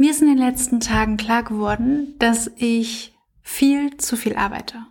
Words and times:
Mir 0.00 0.12
ist 0.12 0.22
in 0.22 0.28
den 0.28 0.38
letzten 0.38 0.80
Tagen 0.80 1.18
klar 1.18 1.42
geworden, 1.42 2.14
dass 2.18 2.50
ich 2.56 3.12
viel 3.42 3.98
zu 3.98 4.16
viel 4.16 4.34
arbeite. 4.34 4.86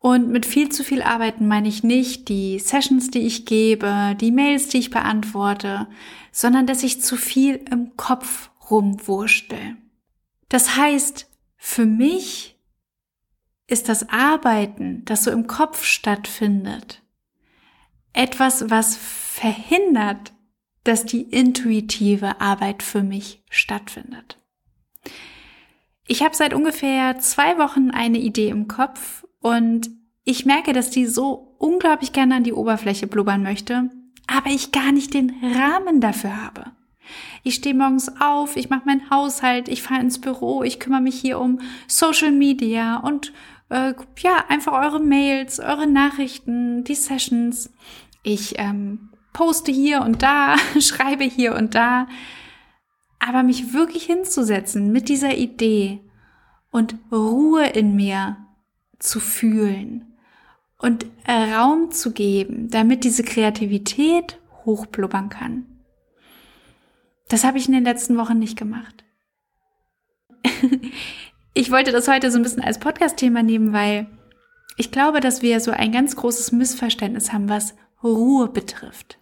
Und 0.00 0.30
mit 0.30 0.46
viel 0.46 0.68
zu 0.68 0.82
viel 0.82 1.00
arbeiten 1.00 1.46
meine 1.46 1.68
ich 1.68 1.84
nicht 1.84 2.28
die 2.28 2.58
Sessions, 2.58 3.08
die 3.08 3.20
ich 3.20 3.46
gebe, 3.46 4.16
die 4.20 4.32
Mails, 4.32 4.66
die 4.66 4.78
ich 4.78 4.90
beantworte, 4.90 5.86
sondern 6.32 6.66
dass 6.66 6.82
ich 6.82 7.00
zu 7.00 7.14
viel 7.16 7.64
im 7.70 7.96
Kopf 7.96 8.50
rumwurschtel. 8.68 9.76
Das 10.48 10.76
heißt, 10.76 11.30
für 11.56 11.86
mich 11.86 12.58
ist 13.68 13.88
das 13.88 14.08
Arbeiten, 14.08 15.04
das 15.04 15.22
so 15.22 15.30
im 15.30 15.46
Kopf 15.46 15.84
stattfindet, 15.84 17.00
etwas, 18.12 18.70
was 18.70 18.96
verhindert, 18.96 20.32
dass 20.86 21.04
die 21.04 21.22
intuitive 21.22 22.40
Arbeit 22.40 22.82
für 22.82 23.02
mich 23.02 23.42
stattfindet. 23.50 24.38
Ich 26.06 26.22
habe 26.22 26.36
seit 26.36 26.54
ungefähr 26.54 27.18
zwei 27.18 27.58
Wochen 27.58 27.90
eine 27.90 28.18
Idee 28.18 28.48
im 28.48 28.68
Kopf 28.68 29.26
und 29.40 29.90
ich 30.24 30.46
merke, 30.46 30.72
dass 30.72 30.90
die 30.90 31.06
so 31.06 31.56
unglaublich 31.58 32.12
gerne 32.12 32.36
an 32.36 32.44
die 32.44 32.52
Oberfläche 32.52 33.08
blubbern 33.08 33.42
möchte, 33.42 33.90
aber 34.28 34.50
ich 34.50 34.70
gar 34.70 34.92
nicht 34.92 35.14
den 35.14 35.32
Rahmen 35.42 36.00
dafür 36.00 36.42
habe. 36.44 36.66
Ich 37.42 37.56
stehe 37.56 37.74
morgens 37.74 38.10
auf, 38.20 38.56
ich 38.56 38.70
mache 38.70 38.86
meinen 38.86 39.10
Haushalt, 39.10 39.68
ich 39.68 39.82
fahre 39.82 40.00
ins 40.00 40.20
Büro, 40.20 40.62
ich 40.62 40.80
kümmere 40.80 41.00
mich 41.00 41.20
hier 41.20 41.40
um 41.40 41.60
Social 41.86 42.32
Media 42.32 42.98
und 42.98 43.32
äh, 43.68 43.94
ja, 44.18 44.44
einfach 44.48 44.72
eure 44.72 45.00
Mails, 45.00 45.58
eure 45.60 45.86
Nachrichten, 45.86 46.84
die 46.84 46.94
Sessions. 46.94 47.72
Ich 48.22 48.58
ähm, 48.58 49.10
poste 49.36 49.70
hier 49.70 50.00
und 50.00 50.22
da, 50.22 50.56
schreibe 50.80 51.24
hier 51.24 51.54
und 51.54 51.74
da. 51.74 52.08
Aber 53.18 53.42
mich 53.42 53.74
wirklich 53.74 54.04
hinzusetzen 54.04 54.92
mit 54.92 55.10
dieser 55.10 55.36
Idee 55.36 56.00
und 56.70 56.96
Ruhe 57.12 57.66
in 57.66 57.94
mir 57.94 58.38
zu 58.98 59.20
fühlen 59.20 60.16
und 60.78 61.06
Raum 61.28 61.90
zu 61.90 62.12
geben, 62.12 62.70
damit 62.70 63.04
diese 63.04 63.22
Kreativität 63.22 64.38
hochblubbern 64.64 65.28
kann. 65.28 65.66
Das 67.28 67.44
habe 67.44 67.58
ich 67.58 67.66
in 67.66 67.74
den 67.74 67.84
letzten 67.84 68.16
Wochen 68.16 68.38
nicht 68.38 68.56
gemacht. 68.56 69.04
ich 71.54 71.70
wollte 71.70 71.92
das 71.92 72.08
heute 72.08 72.30
so 72.30 72.38
ein 72.38 72.42
bisschen 72.42 72.62
als 72.62 72.78
Podcast-Thema 72.78 73.42
nehmen, 73.42 73.72
weil 73.72 74.06
ich 74.78 74.92
glaube, 74.92 75.20
dass 75.20 75.42
wir 75.42 75.60
so 75.60 75.72
ein 75.72 75.92
ganz 75.92 76.16
großes 76.16 76.52
Missverständnis 76.52 77.32
haben, 77.32 77.48
was 77.48 77.74
Ruhe 78.02 78.48
betrifft. 78.48 79.18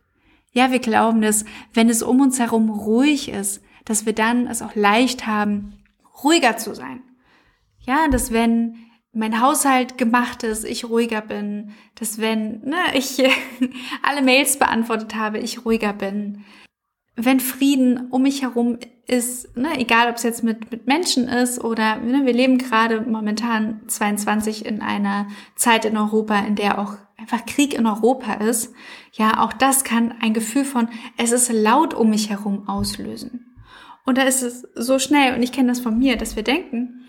Ja, 0.55 0.71
wir 0.71 0.79
glauben, 0.79 1.21
dass 1.21 1.45
wenn 1.73 1.89
es 1.89 2.03
um 2.03 2.21
uns 2.21 2.39
herum 2.39 2.71
ruhig 2.71 3.29
ist, 3.29 3.63
dass 3.85 4.07
wir 4.07 4.13
dann 4.13 4.47
es 4.47 4.63
auch 4.63 4.75
leicht 4.77 5.27
haben, 5.27 5.75
ruhiger 6.23 6.57
zu 6.57 6.75
sein. 6.75 7.03
Ja, 7.81 8.09
dass 8.09 8.33
wenn 8.33 8.77
mein 9.13 9.41
Haushalt 9.41 9.99
gemacht 9.99 10.45
ist, 10.45 10.65
ich 10.65 10.89
ruhiger 10.89 11.21
bin, 11.21 11.73
dass 11.97 12.19
wenn 12.19 12.61
ne, 12.61 12.77
ich 12.95 13.23
alle 14.03 14.23
Mails 14.23 14.59
beantwortet 14.59 15.17
habe, 15.17 15.39
ich 15.39 15.65
ruhiger 15.65 15.93
bin. 15.93 16.45
Wenn 17.17 17.41
Frieden 17.41 18.09
um 18.11 18.23
mich 18.23 18.43
herum 18.43 18.79
ist, 19.07 19.57
ne, 19.57 19.79
egal 19.79 20.09
ob 20.09 20.17
es 20.17 20.23
jetzt 20.23 20.43
mit, 20.43 20.71
mit 20.71 20.87
Menschen 20.87 21.29
ist 21.29 21.63
oder 21.63 21.97
ne, 21.97 22.25
wir 22.25 22.33
leben 22.33 22.59
gerade 22.59 23.03
momentan 23.03 23.83
22 23.87 24.65
in 24.65 24.81
einer 24.81 25.29
Zeit 25.57 25.85
in 25.85 25.97
Europa, 25.97 26.39
in 26.41 26.55
der 26.55 26.79
auch 26.79 26.97
einfach 27.17 27.45
Krieg 27.47 27.75
in 27.75 27.87
Europa 27.87 28.35
ist, 28.35 28.73
ja, 29.13 29.43
auch 29.43 29.53
das 29.53 29.85
kann 29.85 30.15
ein 30.21 30.35
Gefühl 30.35 30.65
von, 30.65 30.89
es 31.17 31.33
ist 31.33 31.53
laut 31.53 31.95
um 31.95 32.11
mich 32.11 32.31
herum 32.31 32.69
auslösen. 32.69 33.55
Und 34.05 34.19
da 34.19 34.23
ist 34.23 34.43
es 34.43 34.67
so 34.75 34.99
schnell, 34.99 35.35
und 35.35 35.43
ich 35.43 35.53
kenne 35.53 35.69
das 35.69 35.81
von 35.81 35.99
mir, 35.99 36.17
dass 36.17 36.37
wir 36.37 36.43
denken, 36.43 37.07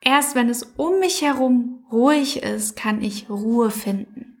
erst 0.00 0.34
wenn 0.34 0.48
es 0.48 0.62
um 0.76 0.98
mich 0.98 1.22
herum 1.22 1.84
ruhig 1.92 2.42
ist, 2.42 2.76
kann 2.76 3.02
ich 3.02 3.28
Ruhe 3.28 3.70
finden. 3.70 4.38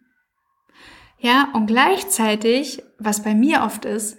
Ja, 1.18 1.50
und 1.54 1.66
gleichzeitig, 1.66 2.82
was 2.98 3.22
bei 3.22 3.34
mir 3.34 3.62
oft 3.62 3.84
ist, 3.84 4.18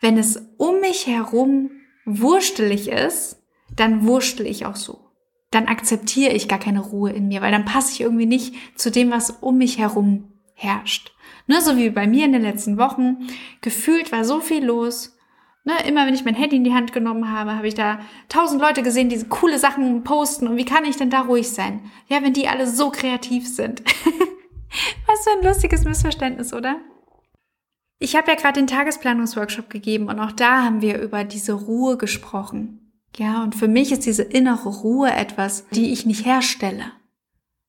wenn 0.00 0.16
es 0.16 0.48
um 0.58 0.80
mich 0.80 1.06
herum 1.06 1.70
wurstelig 2.08 2.88
ist, 2.88 3.42
dann 3.74 4.06
wurstel 4.06 4.46
ich 4.46 4.66
auch 4.66 4.76
so 4.76 5.08
dann 5.50 5.66
akzeptiere 5.66 6.32
ich 6.32 6.48
gar 6.48 6.58
keine 6.58 6.80
Ruhe 6.80 7.10
in 7.10 7.28
mir, 7.28 7.40
weil 7.40 7.52
dann 7.52 7.64
passe 7.64 7.92
ich 7.92 8.00
irgendwie 8.00 8.26
nicht 8.26 8.54
zu 8.78 8.90
dem, 8.90 9.10
was 9.10 9.30
um 9.30 9.58
mich 9.58 9.78
herum 9.78 10.32
herrscht. 10.54 11.12
Ne, 11.46 11.62
so 11.62 11.76
wie 11.76 11.88
bei 11.88 12.06
mir 12.06 12.26
in 12.26 12.32
den 12.32 12.42
letzten 12.42 12.76
Wochen. 12.76 13.28
Gefühlt 13.62 14.12
war 14.12 14.24
so 14.24 14.40
viel 14.40 14.64
los. 14.64 15.16
Ne, 15.64 15.72
immer 15.86 16.06
wenn 16.06 16.14
ich 16.14 16.24
mein 16.24 16.34
Handy 16.34 16.56
in 16.56 16.64
die 16.64 16.74
Hand 16.74 16.92
genommen 16.92 17.32
habe, 17.32 17.56
habe 17.56 17.66
ich 17.66 17.74
da 17.74 18.00
tausend 18.28 18.60
Leute 18.60 18.82
gesehen, 18.82 19.08
die 19.08 19.24
coole 19.24 19.58
Sachen 19.58 20.04
posten. 20.04 20.46
Und 20.46 20.56
wie 20.58 20.66
kann 20.66 20.84
ich 20.84 20.96
denn 20.96 21.10
da 21.10 21.22
ruhig 21.22 21.48
sein? 21.48 21.80
Ja, 22.08 22.22
wenn 22.22 22.34
die 22.34 22.48
alle 22.48 22.66
so 22.66 22.90
kreativ 22.90 23.48
sind. 23.48 23.82
was 25.06 25.24
für 25.24 25.38
ein 25.38 25.44
lustiges 25.44 25.84
Missverständnis, 25.84 26.52
oder? 26.52 26.76
Ich 27.98 28.14
habe 28.14 28.30
ja 28.30 28.36
gerade 28.36 28.60
den 28.60 28.68
Tagesplanungsworkshop 28.68 29.70
gegeben 29.70 30.08
und 30.08 30.20
auch 30.20 30.32
da 30.32 30.62
haben 30.62 30.80
wir 30.80 31.00
über 31.00 31.24
diese 31.24 31.52
Ruhe 31.52 31.96
gesprochen. 31.96 32.92
Ja, 33.16 33.42
und 33.42 33.56
für 33.56 33.66
mich 33.66 33.90
ist 33.90 34.06
diese 34.06 34.22
innere 34.22 34.68
Ruhe 34.68 35.10
etwas, 35.10 35.66
die 35.70 35.92
ich 35.92 36.06
nicht 36.06 36.24
herstelle, 36.24 36.92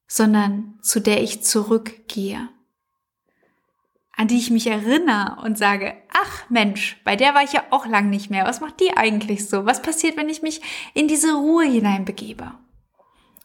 sondern 0.07 0.77
zu 0.81 0.99
der 0.99 1.23
ich 1.23 1.41
zurückgehe. 1.41 2.49
An 4.15 4.27
die 4.27 4.37
ich 4.37 4.51
mich 4.51 4.67
erinnere 4.67 5.41
und 5.43 5.57
sage, 5.57 5.95
ach 6.09 6.49
Mensch, 6.49 7.01
bei 7.05 7.15
der 7.15 7.33
war 7.33 7.43
ich 7.43 7.53
ja 7.53 7.63
auch 7.71 7.87
lang 7.87 8.09
nicht 8.09 8.29
mehr. 8.29 8.45
Was 8.45 8.59
macht 8.59 8.79
die 8.81 8.95
eigentlich 8.95 9.47
so? 9.47 9.65
Was 9.65 9.81
passiert, 9.81 10.17
wenn 10.17 10.29
ich 10.29 10.41
mich 10.41 10.61
in 10.93 11.07
diese 11.07 11.33
Ruhe 11.33 11.65
hineinbegebe? 11.65 12.51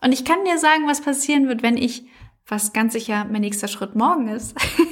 Und 0.02 0.12
ich 0.12 0.24
kann 0.24 0.44
dir 0.44 0.58
sagen, 0.58 0.86
was 0.86 1.00
passieren 1.00 1.48
wird, 1.48 1.62
wenn 1.62 1.78
ich, 1.78 2.04
was 2.46 2.74
ganz 2.74 2.92
sicher 2.92 3.24
mein 3.24 3.40
nächster 3.40 3.68
Schritt 3.68 3.94
morgen 3.94 4.28
ist, 4.28 4.54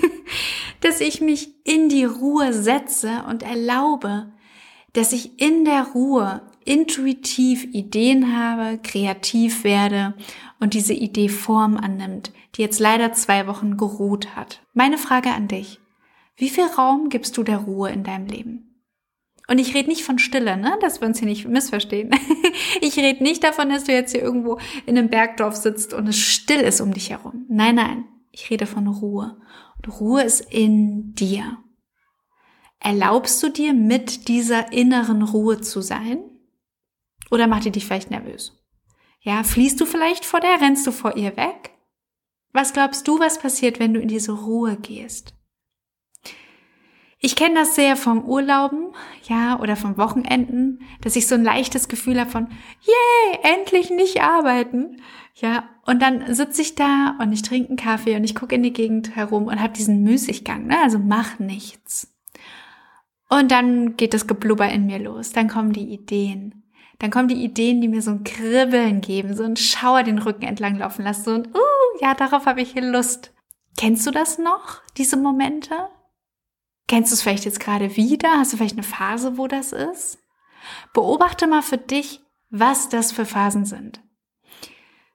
dass 0.83 1.01
ich 1.01 1.21
mich 1.21 1.55
in 1.65 1.89
die 1.89 2.05
Ruhe 2.05 2.53
setze 2.53 3.25
und 3.29 3.43
erlaube, 3.43 4.33
dass 4.93 5.13
ich 5.13 5.41
in 5.41 5.65
der 5.65 5.85
Ruhe 5.95 6.43
intuitiv 6.65 7.65
Ideen 7.73 8.37
habe, 8.37 8.79
kreativ 8.83 9.65
werde 9.65 10.15
und 10.61 10.75
diese 10.75 10.93
Idee 10.93 11.29
Form 11.29 11.77
annimmt, 11.77 12.33
die 12.55 12.63
jetzt 12.63 12.79
leider 12.79 13.13
zwei 13.13 13.47
Wochen 13.47 13.77
geruht 13.77 14.37
hat. 14.37 14.61
Meine 14.75 14.99
Frage 14.99 15.31
an 15.31 15.49
dich. 15.49 15.81
Wie 16.37 16.51
viel 16.51 16.65
Raum 16.65 17.09
gibst 17.09 17.37
du 17.37 17.43
der 17.43 17.59
Ruhe 17.59 17.91
in 17.91 18.05
deinem 18.05 18.27
Leben? 18.27 18.69
Und 19.49 19.59
ich 19.59 19.75
rede 19.75 19.89
nicht 19.89 20.05
von 20.05 20.19
Stille, 20.19 20.57
ne? 20.57 20.79
dass 20.81 21.01
wir 21.01 21.09
uns 21.09 21.19
hier 21.19 21.29
nicht 21.29 21.47
missverstehen. 21.47 22.11
ich 22.81 22.97
rede 22.97 23.23
nicht 23.23 23.43
davon, 23.43 23.71
dass 23.71 23.85
du 23.85 23.93
jetzt 23.93 24.13
hier 24.13 24.23
irgendwo 24.23 24.59
in 24.87 24.97
einem 24.97 25.09
Bergdorf 25.09 25.57
sitzt 25.57 25.95
und 25.95 26.09
es 26.09 26.17
still 26.17 26.61
ist 26.61 26.81
um 26.81 26.95
dich 26.95 27.11
herum. 27.11 27.47
Nein, 27.49 27.75
nein. 27.75 28.05
Ich 28.31 28.49
rede 28.51 28.67
von 28.67 28.87
Ruhe. 28.89 29.37
Ruhe 29.89 30.23
ist 30.23 30.41
in 30.41 31.15
dir. 31.15 31.59
Erlaubst 32.79 33.43
du 33.43 33.49
dir 33.49 33.75
mit 33.75 34.29
dieser 34.29 34.73
inneren 34.73 35.23
Ruhe 35.23 35.61
zu 35.61 35.81
sein? 35.81 36.19
Oder 37.31 37.47
macht 37.47 37.65
die 37.65 37.71
dich 37.71 37.87
vielleicht 37.87 38.11
nervös? 38.11 38.61
Ja, 39.21 39.45
fliehst 39.45 39.81
du 39.81 39.87
vielleicht 39.87 40.25
vor 40.25 40.41
der? 40.41 40.61
Rennst 40.61 40.87
du 40.87 40.91
vor 40.91 41.17
ihr 41.17 41.37
weg? 41.37 41.71
Was 42.53 42.73
glaubst 42.73 43.07
du, 43.09 43.19
was 43.19 43.39
passiert, 43.39 43.79
wenn 43.79 43.95
du 43.95 44.01
in 44.01 44.09
diese 44.09 44.33
Ruhe 44.33 44.77
gehst? 44.77 45.35
Ich 47.25 47.37
kenne 47.37 47.55
das 47.55 47.77
sehr 47.77 47.97
vom 47.97 48.25
Urlauben, 48.25 48.97
ja, 49.29 49.61
oder 49.61 49.77
vom 49.77 49.97
Wochenenden, 49.97 50.81
dass 51.03 51.15
ich 51.15 51.29
so 51.29 51.37
ein 51.37 51.45
leichtes 51.45 51.87
Gefühl 51.87 52.19
habe 52.19 52.31
von, 52.31 52.49
yay, 52.81 53.39
endlich 53.45 53.91
nicht 53.91 54.21
arbeiten. 54.21 55.01
Ja, 55.35 55.69
und 55.87 56.03
dann 56.03 56.35
sitze 56.35 56.63
ich 56.63 56.75
da 56.75 57.17
und 57.21 57.33
ich 57.33 57.43
trinke 57.43 57.69
einen 57.69 57.77
Kaffee 57.77 58.17
und 58.17 58.25
ich 58.25 58.35
gucke 58.35 58.55
in 58.55 58.63
die 58.63 58.73
Gegend 58.73 59.17
herum 59.17 59.47
und 59.47 59.61
habe 59.61 59.73
diesen 59.73 60.03
Müßiggang, 60.03 60.67
ne? 60.67 60.79
also 60.83 60.99
mach 60.99 61.39
nichts. 61.39 62.13
Und 63.29 63.51
dann 63.51 63.97
geht 63.97 64.13
das 64.13 64.27
Geblubber 64.27 64.69
in 64.69 64.87
mir 64.87 64.99
los, 64.99 65.31
dann 65.31 65.49
kommen 65.49 65.73
die 65.73 65.93
Ideen 65.93 66.63
dann 67.03 67.11
kommen 67.11 67.27
die 67.27 67.43
Ideen, 67.43 67.81
die 67.81 67.89
mir 67.89 68.01
so 68.01 68.13
ein 68.13 68.23
Kribbeln 68.23 69.01
geben, 69.01 69.35
so 69.35 69.43
ein 69.43 69.57
Schauer 69.57 70.05
den 70.05 70.19
Rücken 70.19 70.45
entlang 70.45 70.77
laufen 70.77 71.03
lassen, 71.05 71.25
so 71.25 71.31
ein, 71.33 71.49
uh, 71.49 72.01
ja, 72.01 72.15
darauf 72.15 72.47
habe 72.47 72.63
ich 72.63 72.75
hier 72.75 72.83
Lust. 72.83 73.35
Kennst 73.77 74.07
du 74.07 74.13
das 74.13 74.39
noch, 74.39 74.81
diese 74.97 75.17
Momente? 75.17 75.89
Kennst 76.87 77.11
du 77.11 77.15
es 77.15 77.23
vielleicht 77.23 77.45
jetzt 77.45 77.59
gerade 77.59 77.97
wieder? 77.97 78.39
Hast 78.39 78.53
du 78.53 78.57
vielleicht 78.57 78.77
eine 78.77 78.85
Phase, 78.85 79.37
wo 79.37 79.49
das 79.49 79.73
ist? 79.73 80.19
Beobachte 80.95 81.49
mal 81.49 81.63
für 81.63 81.77
dich, 81.77 82.21
was 82.51 82.89
das 82.89 83.11
für 83.11 83.25
Phasen 83.25 83.65
sind. 83.65 84.01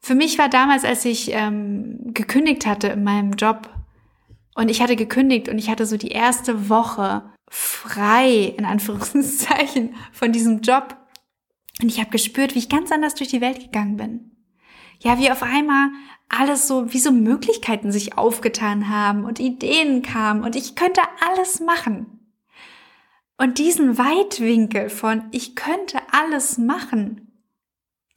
Für 0.07 0.15
mich 0.15 0.38
war 0.38 0.48
damals, 0.48 0.86
als 0.86 1.04
ich 1.04 1.33
ähm, 1.33 1.98
gekündigt 2.13 2.65
hatte 2.65 2.88
in 2.88 3.04
meinem 3.04 3.33
Job 3.33 3.69
und 4.56 4.71
ich 4.71 4.81
hatte 4.81 4.95
gekündigt 4.95 5.50
und 5.50 5.57
ich 5.57 5.69
hatte 5.69 5.86
so 5.86 5.98
die 5.98 6.12
erste 6.12 6.69
Woche 6.69 7.30
frei, 7.50 8.56
in 8.57 8.63
Anführungszeichen, 8.63 9.95
von 10.13 10.31
diesem 10.31 10.62
Job, 10.62 10.95
und 11.81 11.89
ich 11.89 12.00
habe 12.00 12.09
gespürt, 12.09 12.56
wie 12.56 12.59
ich 12.59 12.69
ganz 12.69 12.89
anders 12.94 13.15
durch 13.15 13.31
die 13.31 13.42
Welt 13.42 13.59
gegangen 13.59 13.98
bin. 13.98 14.31
Ja, 15.00 15.19
wie 15.19 15.30
auf 15.30 15.44
einmal 15.44 15.89
alles 16.30 16.69
so, 16.69 16.94
wie 16.94 17.00
so 17.00 17.12
Möglichkeiten 17.12 17.92
sich 17.92 18.18
aufgetan 18.18 18.88
haben 18.88 19.25
und 19.25 19.42
Ideen 19.42 20.04
kamen 20.04 20.45
und 20.45 20.56
ich 20.56 20.75
könnte 20.75 21.01
alles 21.19 21.59
machen. 21.59 22.31
Und 23.38 23.57
diesen 23.57 23.98
Weitwinkel 23.98 24.89
von 24.89 25.25
ich 25.31 25.57
könnte 25.57 26.00
alles 26.13 26.57
machen, 26.57 27.44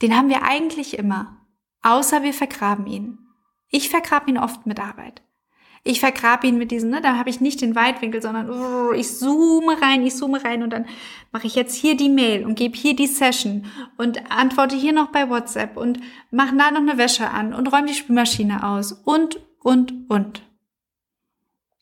den 0.03 0.17
haben 0.17 0.29
wir 0.29 0.45
eigentlich 0.45 0.97
immer, 0.97 1.40
außer 1.83 2.23
wir 2.23 2.35
vergraben 2.35 2.87
ihn. 2.87 3.19
Ich 3.69 3.89
vergrabe 3.89 4.31
ihn 4.31 4.39
oft 4.39 4.67
mit 4.67 4.81
Arbeit. 4.81 5.23
Ich 5.83 6.01
vergrabe 6.01 6.47
ihn 6.47 6.59
mit 6.59 6.73
diesem, 6.73 6.91
ne, 6.91 7.01
da 7.01 7.17
habe 7.17 7.31
ich 7.31 7.41
nicht 7.41 7.63
den 7.63 7.75
Weitwinkel, 7.75 8.21
sondern 8.21 8.51
uh, 8.51 8.93
ich 8.93 9.17
zoome 9.17 9.81
rein, 9.81 10.05
ich 10.05 10.15
zoome 10.15 10.45
rein 10.45 10.63
und 10.63 10.75
dann 10.75 10.85
mache 11.33 11.47
ich 11.47 11.55
jetzt 11.55 11.75
hier 11.75 11.97
die 11.97 12.11
Mail 12.11 12.45
und 12.45 12.55
gebe 12.55 12.77
hier 12.77 12.95
die 12.95 13.07
Session 13.07 13.65
und 13.97 14.31
antworte 14.31 14.77
hier 14.77 14.93
noch 14.93 15.09
bei 15.09 15.31
WhatsApp 15.31 15.79
und 15.79 16.01
mache 16.31 16.55
da 16.55 16.71
noch 16.71 16.81
eine 16.81 16.99
Wäsche 16.99 17.31
an 17.31 17.55
und 17.55 17.73
räume 17.73 17.87
die 17.87 17.95
Spülmaschine 17.95 18.67
aus 18.67 18.93
und, 18.93 19.41
und, 19.63 19.95
und. 20.11 20.43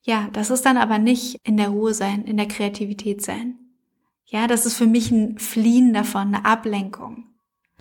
Ja, 0.04 0.28
das 0.32 0.50
ist 0.50 0.64
dann 0.64 0.76
aber 0.76 0.98
nicht 0.98 1.40
in 1.42 1.56
der 1.56 1.70
Ruhe 1.70 1.92
sein, 1.92 2.24
in 2.24 2.36
der 2.36 2.48
Kreativität 2.48 3.24
sein. 3.24 3.58
Ja, 4.26 4.46
das 4.46 4.64
ist 4.64 4.76
für 4.76 4.86
mich 4.86 5.10
ein 5.10 5.38
Fliehen 5.38 5.92
davon, 5.92 6.34
eine 6.34 6.44
Ablenkung. 6.44 7.24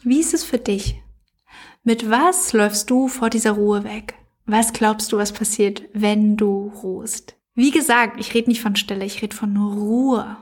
Wie 0.02 0.20
ist 0.20 0.34
es 0.34 0.44
für 0.44 0.58
dich? 0.58 0.96
Mit 1.88 2.10
was 2.10 2.51
läufst 2.51 2.89
du 2.89 3.07
vor 3.07 3.30
dieser 3.30 3.51
Ruhe 3.51 3.86
weg? 3.86 4.16
Was 4.45 4.74
glaubst 4.74 5.13
du, 5.13 5.18
was 5.18 5.31
passiert, 5.31 5.84
wenn 5.94 6.36
du 6.36 6.69
ruhst? 6.84 7.38
Wie 7.56 7.72
gesagt, 7.72 8.19
ich 8.19 8.34
rede 8.34 8.50
nicht 8.50 8.62
von 8.62 8.75
Stille, 8.75 9.06
ich 9.06 9.22
rede 9.22 9.34
von 9.34 9.56
Ruhe. 9.56 10.36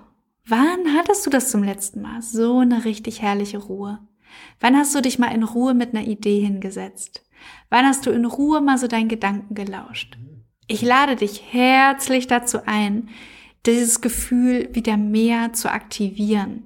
Wann 0.47 0.95
hattest 0.97 1.23
du 1.23 1.29
das 1.29 1.51
zum 1.51 1.61
letzten 1.61 2.01
Mal? 2.01 2.23
So 2.23 2.57
eine 2.57 2.83
richtig 2.83 3.21
herrliche 3.21 3.59
Ruhe. 3.59 3.99
Wann 4.59 4.75
hast 4.75 4.95
du 4.95 5.03
dich 5.03 5.19
mal 5.19 5.35
in 5.35 5.43
Ruhe 5.43 5.75
mit 5.75 5.93
einer 5.93 6.07
Idee 6.07 6.39
hingesetzt? 6.39 7.23
Wann 7.69 7.85
hast 7.85 8.07
du 8.07 8.09
in 8.09 8.25
Ruhe 8.25 8.59
mal 8.59 8.79
so 8.79 8.87
deinen 8.87 9.07
Gedanken 9.07 9.53
gelauscht? 9.53 10.17
Ich 10.65 10.81
lade 10.81 11.15
dich 11.15 11.43
herzlich 11.53 12.25
dazu 12.25 12.65
ein, 12.65 13.09
dieses 13.67 14.01
Gefühl 14.01 14.69
wieder 14.73 14.97
mehr 14.97 15.53
zu 15.53 15.71
aktivieren. 15.71 16.63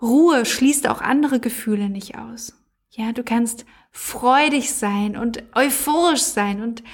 Ruhe 0.00 0.44
schließt 0.44 0.88
auch 0.88 1.00
andere 1.00 1.40
Gefühle 1.40 1.88
nicht 1.88 2.16
aus. 2.16 2.60
Ja, 2.96 3.10
du 3.10 3.24
kannst 3.24 3.66
freudig 3.90 4.72
sein 4.72 5.16
und 5.16 5.42
euphorisch 5.56 6.22
sein 6.22 6.62
und 6.62 6.84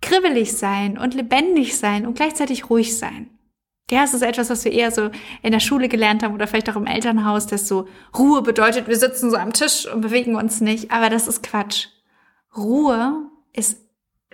kribbelig 0.00 0.56
sein 0.56 0.96
und 0.96 1.12
lebendig 1.12 1.76
sein 1.76 2.06
und 2.06 2.14
gleichzeitig 2.14 2.70
ruhig 2.70 2.96
sein. 2.96 3.28
Ja, 3.90 4.04
es 4.04 4.14
ist 4.14 4.22
etwas, 4.22 4.48
was 4.48 4.64
wir 4.64 4.72
eher 4.72 4.90
so 4.90 5.10
in 5.42 5.52
der 5.52 5.60
Schule 5.60 5.88
gelernt 5.88 6.22
haben 6.22 6.32
oder 6.32 6.46
vielleicht 6.46 6.70
auch 6.70 6.76
im 6.76 6.86
Elternhaus, 6.86 7.46
dass 7.46 7.68
so 7.68 7.88
Ruhe 8.16 8.40
bedeutet, 8.40 8.88
wir 8.88 8.96
sitzen 8.96 9.30
so 9.30 9.36
am 9.36 9.52
Tisch 9.52 9.86
und 9.86 10.00
bewegen 10.00 10.34
uns 10.34 10.62
nicht. 10.62 10.90
Aber 10.92 11.10
das 11.10 11.28
ist 11.28 11.42
Quatsch. 11.42 11.88
Ruhe 12.56 13.28
ist 13.52 13.84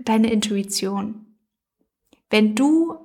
deine 0.04 0.30
Intuition. 0.30 1.26
Wenn 2.30 2.54
du 2.54 2.98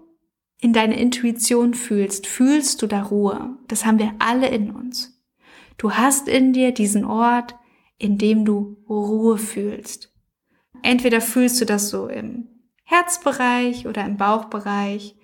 in 0.60 0.74
deine 0.74 1.00
Intuition 1.00 1.74
fühlst, 1.74 2.28
fühlst 2.28 2.84
du 2.84 2.88
da 2.88 3.02
Ruhe. 3.02 3.58
Das 3.68 3.84
haben 3.84 3.98
wir 3.98 4.14
alle 4.20 4.50
in 4.50 4.70
uns. 4.70 5.20
Du 5.78 5.94
hast 5.94 6.28
in 6.28 6.54
dir 6.54 6.72
diesen 6.72 7.04
Ort, 7.06 7.56
in 8.02 8.18
dem 8.18 8.46
du 8.46 8.78
Ruhe 8.90 9.38
fühlst. 9.38 10.12
Entweder 10.82 11.22
fühlst 11.22 11.62
du 11.62 11.66
das 11.66 11.90
so 11.90 12.08
im 12.08 12.48
Herzbereich 12.84 13.86
oder 13.86 14.04
im 14.04 14.18
Bauchbereich. 14.18 15.16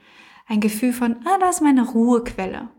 Ein 0.45 0.61
Gefühl 0.61 0.93
von, 0.93 1.15
ah, 1.25 1.37
da 1.39 1.49
ist 1.49 1.61
meine 1.61 1.89
Ruhequelle. 1.89 2.69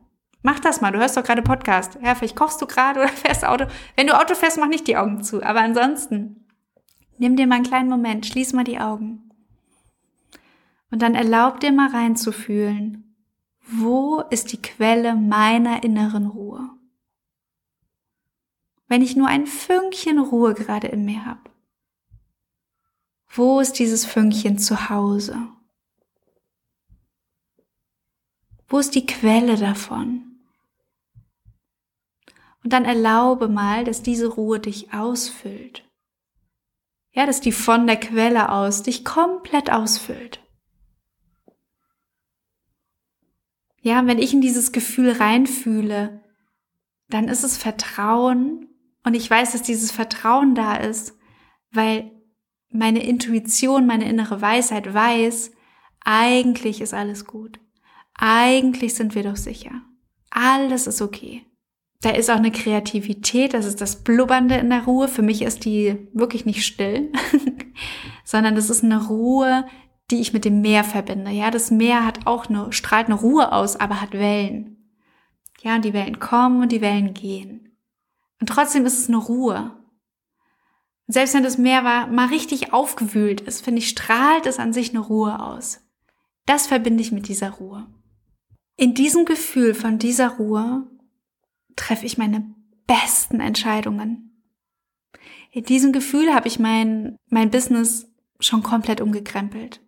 Mach 0.42 0.60
das 0.60 0.80
mal, 0.80 0.92
du 0.92 1.00
hörst 1.00 1.16
doch 1.16 1.24
gerade 1.24 1.42
Podcast. 1.42 1.98
Ja, 2.00 2.14
vielleicht 2.14 2.36
kochst 2.36 2.62
du 2.62 2.66
gerade 2.66 3.00
oder 3.02 3.08
fährst 3.08 3.44
Auto. 3.44 3.66
Wenn 3.96 4.06
du 4.06 4.16
Auto 4.18 4.36
fährst, 4.36 4.58
mach 4.58 4.68
nicht 4.68 4.86
die 4.86 4.96
Augen 4.96 5.24
zu. 5.24 5.42
Aber 5.42 5.60
ansonsten, 5.60 6.46
nimm 7.18 7.34
dir 7.34 7.48
mal 7.48 7.56
einen 7.56 7.64
kleinen 7.64 7.88
Moment, 7.88 8.24
schließ 8.24 8.52
mal 8.52 8.64
die 8.64 8.78
Augen. 8.78 9.30
Und 10.92 11.02
dann 11.02 11.16
erlaub 11.16 11.58
dir 11.58 11.72
mal 11.72 11.90
reinzufühlen, 11.90 13.16
wo 13.66 14.22
ist 14.30 14.52
die 14.52 14.62
Quelle 14.62 15.16
meiner 15.16 15.82
inneren 15.82 16.26
Ruhe? 16.26 16.77
Wenn 18.88 19.02
ich 19.02 19.16
nur 19.16 19.28
ein 19.28 19.46
Fünkchen 19.46 20.18
Ruhe 20.18 20.54
gerade 20.54 20.88
in 20.88 21.04
mir 21.04 21.24
habe? 21.24 21.50
Wo 23.28 23.60
ist 23.60 23.74
dieses 23.78 24.06
Fünkchen 24.06 24.58
zu 24.58 24.88
Hause? 24.88 25.36
Wo 28.66 28.78
ist 28.78 28.94
die 28.94 29.06
Quelle 29.06 29.56
davon? 29.56 30.24
Und 32.64 32.72
dann 32.72 32.84
erlaube 32.84 33.48
mal, 33.48 33.84
dass 33.84 34.02
diese 34.02 34.26
Ruhe 34.26 34.60
dich 34.60 34.92
ausfüllt. 34.92 35.88
Ja, 37.12 37.26
dass 37.26 37.40
die 37.40 37.52
von 37.52 37.86
der 37.86 37.98
Quelle 37.98 38.50
aus 38.50 38.82
dich 38.82 39.04
komplett 39.04 39.70
ausfüllt. 39.70 40.40
Ja, 43.80 44.06
wenn 44.06 44.18
ich 44.18 44.32
in 44.32 44.40
dieses 44.40 44.72
Gefühl 44.72 45.12
reinfühle, 45.12 46.22
dann 47.08 47.28
ist 47.28 47.44
es 47.44 47.56
Vertrauen 47.56 48.67
und 49.08 49.14
ich 49.14 49.30
weiß, 49.30 49.52
dass 49.52 49.62
dieses 49.62 49.90
Vertrauen 49.90 50.54
da 50.54 50.76
ist, 50.76 51.16
weil 51.70 52.12
meine 52.70 53.02
Intuition, 53.02 53.86
meine 53.86 54.06
innere 54.06 54.42
Weisheit 54.42 54.92
weiß, 54.92 55.50
eigentlich 56.04 56.82
ist 56.82 56.92
alles 56.92 57.24
gut. 57.24 57.58
Eigentlich 58.12 58.92
sind 58.92 59.14
wir 59.14 59.22
doch 59.22 59.36
sicher. 59.36 59.70
Alles 60.28 60.86
ist 60.86 61.00
okay. 61.00 61.46
Da 62.02 62.10
ist 62.10 62.30
auch 62.30 62.36
eine 62.36 62.52
Kreativität, 62.52 63.54
das 63.54 63.64
ist 63.64 63.80
das 63.80 64.04
Blubbernde 64.04 64.56
in 64.56 64.68
der 64.68 64.84
Ruhe. 64.84 65.08
Für 65.08 65.22
mich 65.22 65.40
ist 65.40 65.64
die 65.64 65.96
wirklich 66.12 66.44
nicht 66.44 66.66
still, 66.66 67.10
sondern 68.24 68.56
das 68.56 68.68
ist 68.68 68.84
eine 68.84 69.06
Ruhe, 69.06 69.64
die 70.10 70.20
ich 70.20 70.34
mit 70.34 70.44
dem 70.44 70.60
Meer 70.60 70.84
verbinde. 70.84 71.30
Ja, 71.30 71.50
das 71.50 71.70
Meer 71.70 72.04
hat 72.04 72.26
auch 72.26 72.50
eine, 72.50 72.74
strahlt 72.74 73.06
eine 73.06 73.14
Ruhe 73.14 73.52
aus, 73.52 73.76
aber 73.76 74.02
hat 74.02 74.12
Wellen. 74.12 74.92
Ja, 75.62 75.76
und 75.76 75.86
die 75.86 75.94
Wellen 75.94 76.18
kommen 76.18 76.60
und 76.60 76.72
die 76.72 76.82
Wellen 76.82 77.14
gehen. 77.14 77.67
Und 78.40 78.48
trotzdem 78.48 78.86
ist 78.86 78.98
es 78.98 79.08
eine 79.08 79.18
Ruhe. 79.18 79.74
selbst 81.06 81.34
wenn 81.34 81.42
das 81.42 81.56
Meer 81.58 81.84
war, 81.84 82.06
mal 82.06 82.26
richtig 82.26 82.72
aufgewühlt 82.72 83.40
ist, 83.40 83.64
finde 83.64 83.80
ich, 83.80 83.88
strahlt 83.88 84.46
es 84.46 84.58
an 84.58 84.72
sich 84.72 84.90
eine 84.90 85.00
Ruhe 85.00 85.40
aus. 85.40 85.80
Das 86.44 86.66
verbinde 86.66 87.02
ich 87.02 87.12
mit 87.12 87.28
dieser 87.28 87.50
Ruhe. 87.50 87.86
In 88.76 88.94
diesem 88.94 89.24
Gefühl 89.24 89.74
von 89.74 89.98
dieser 89.98 90.36
Ruhe 90.36 90.86
treffe 91.76 92.06
ich 92.06 92.18
meine 92.18 92.54
besten 92.86 93.40
Entscheidungen. 93.40 94.42
In 95.50 95.64
diesem 95.64 95.92
Gefühl 95.92 96.34
habe 96.34 96.46
ich 96.46 96.58
mein, 96.58 97.16
mein 97.28 97.50
Business 97.50 98.06
schon 98.38 98.62
komplett 98.62 99.00
umgekrempelt. 99.00 99.80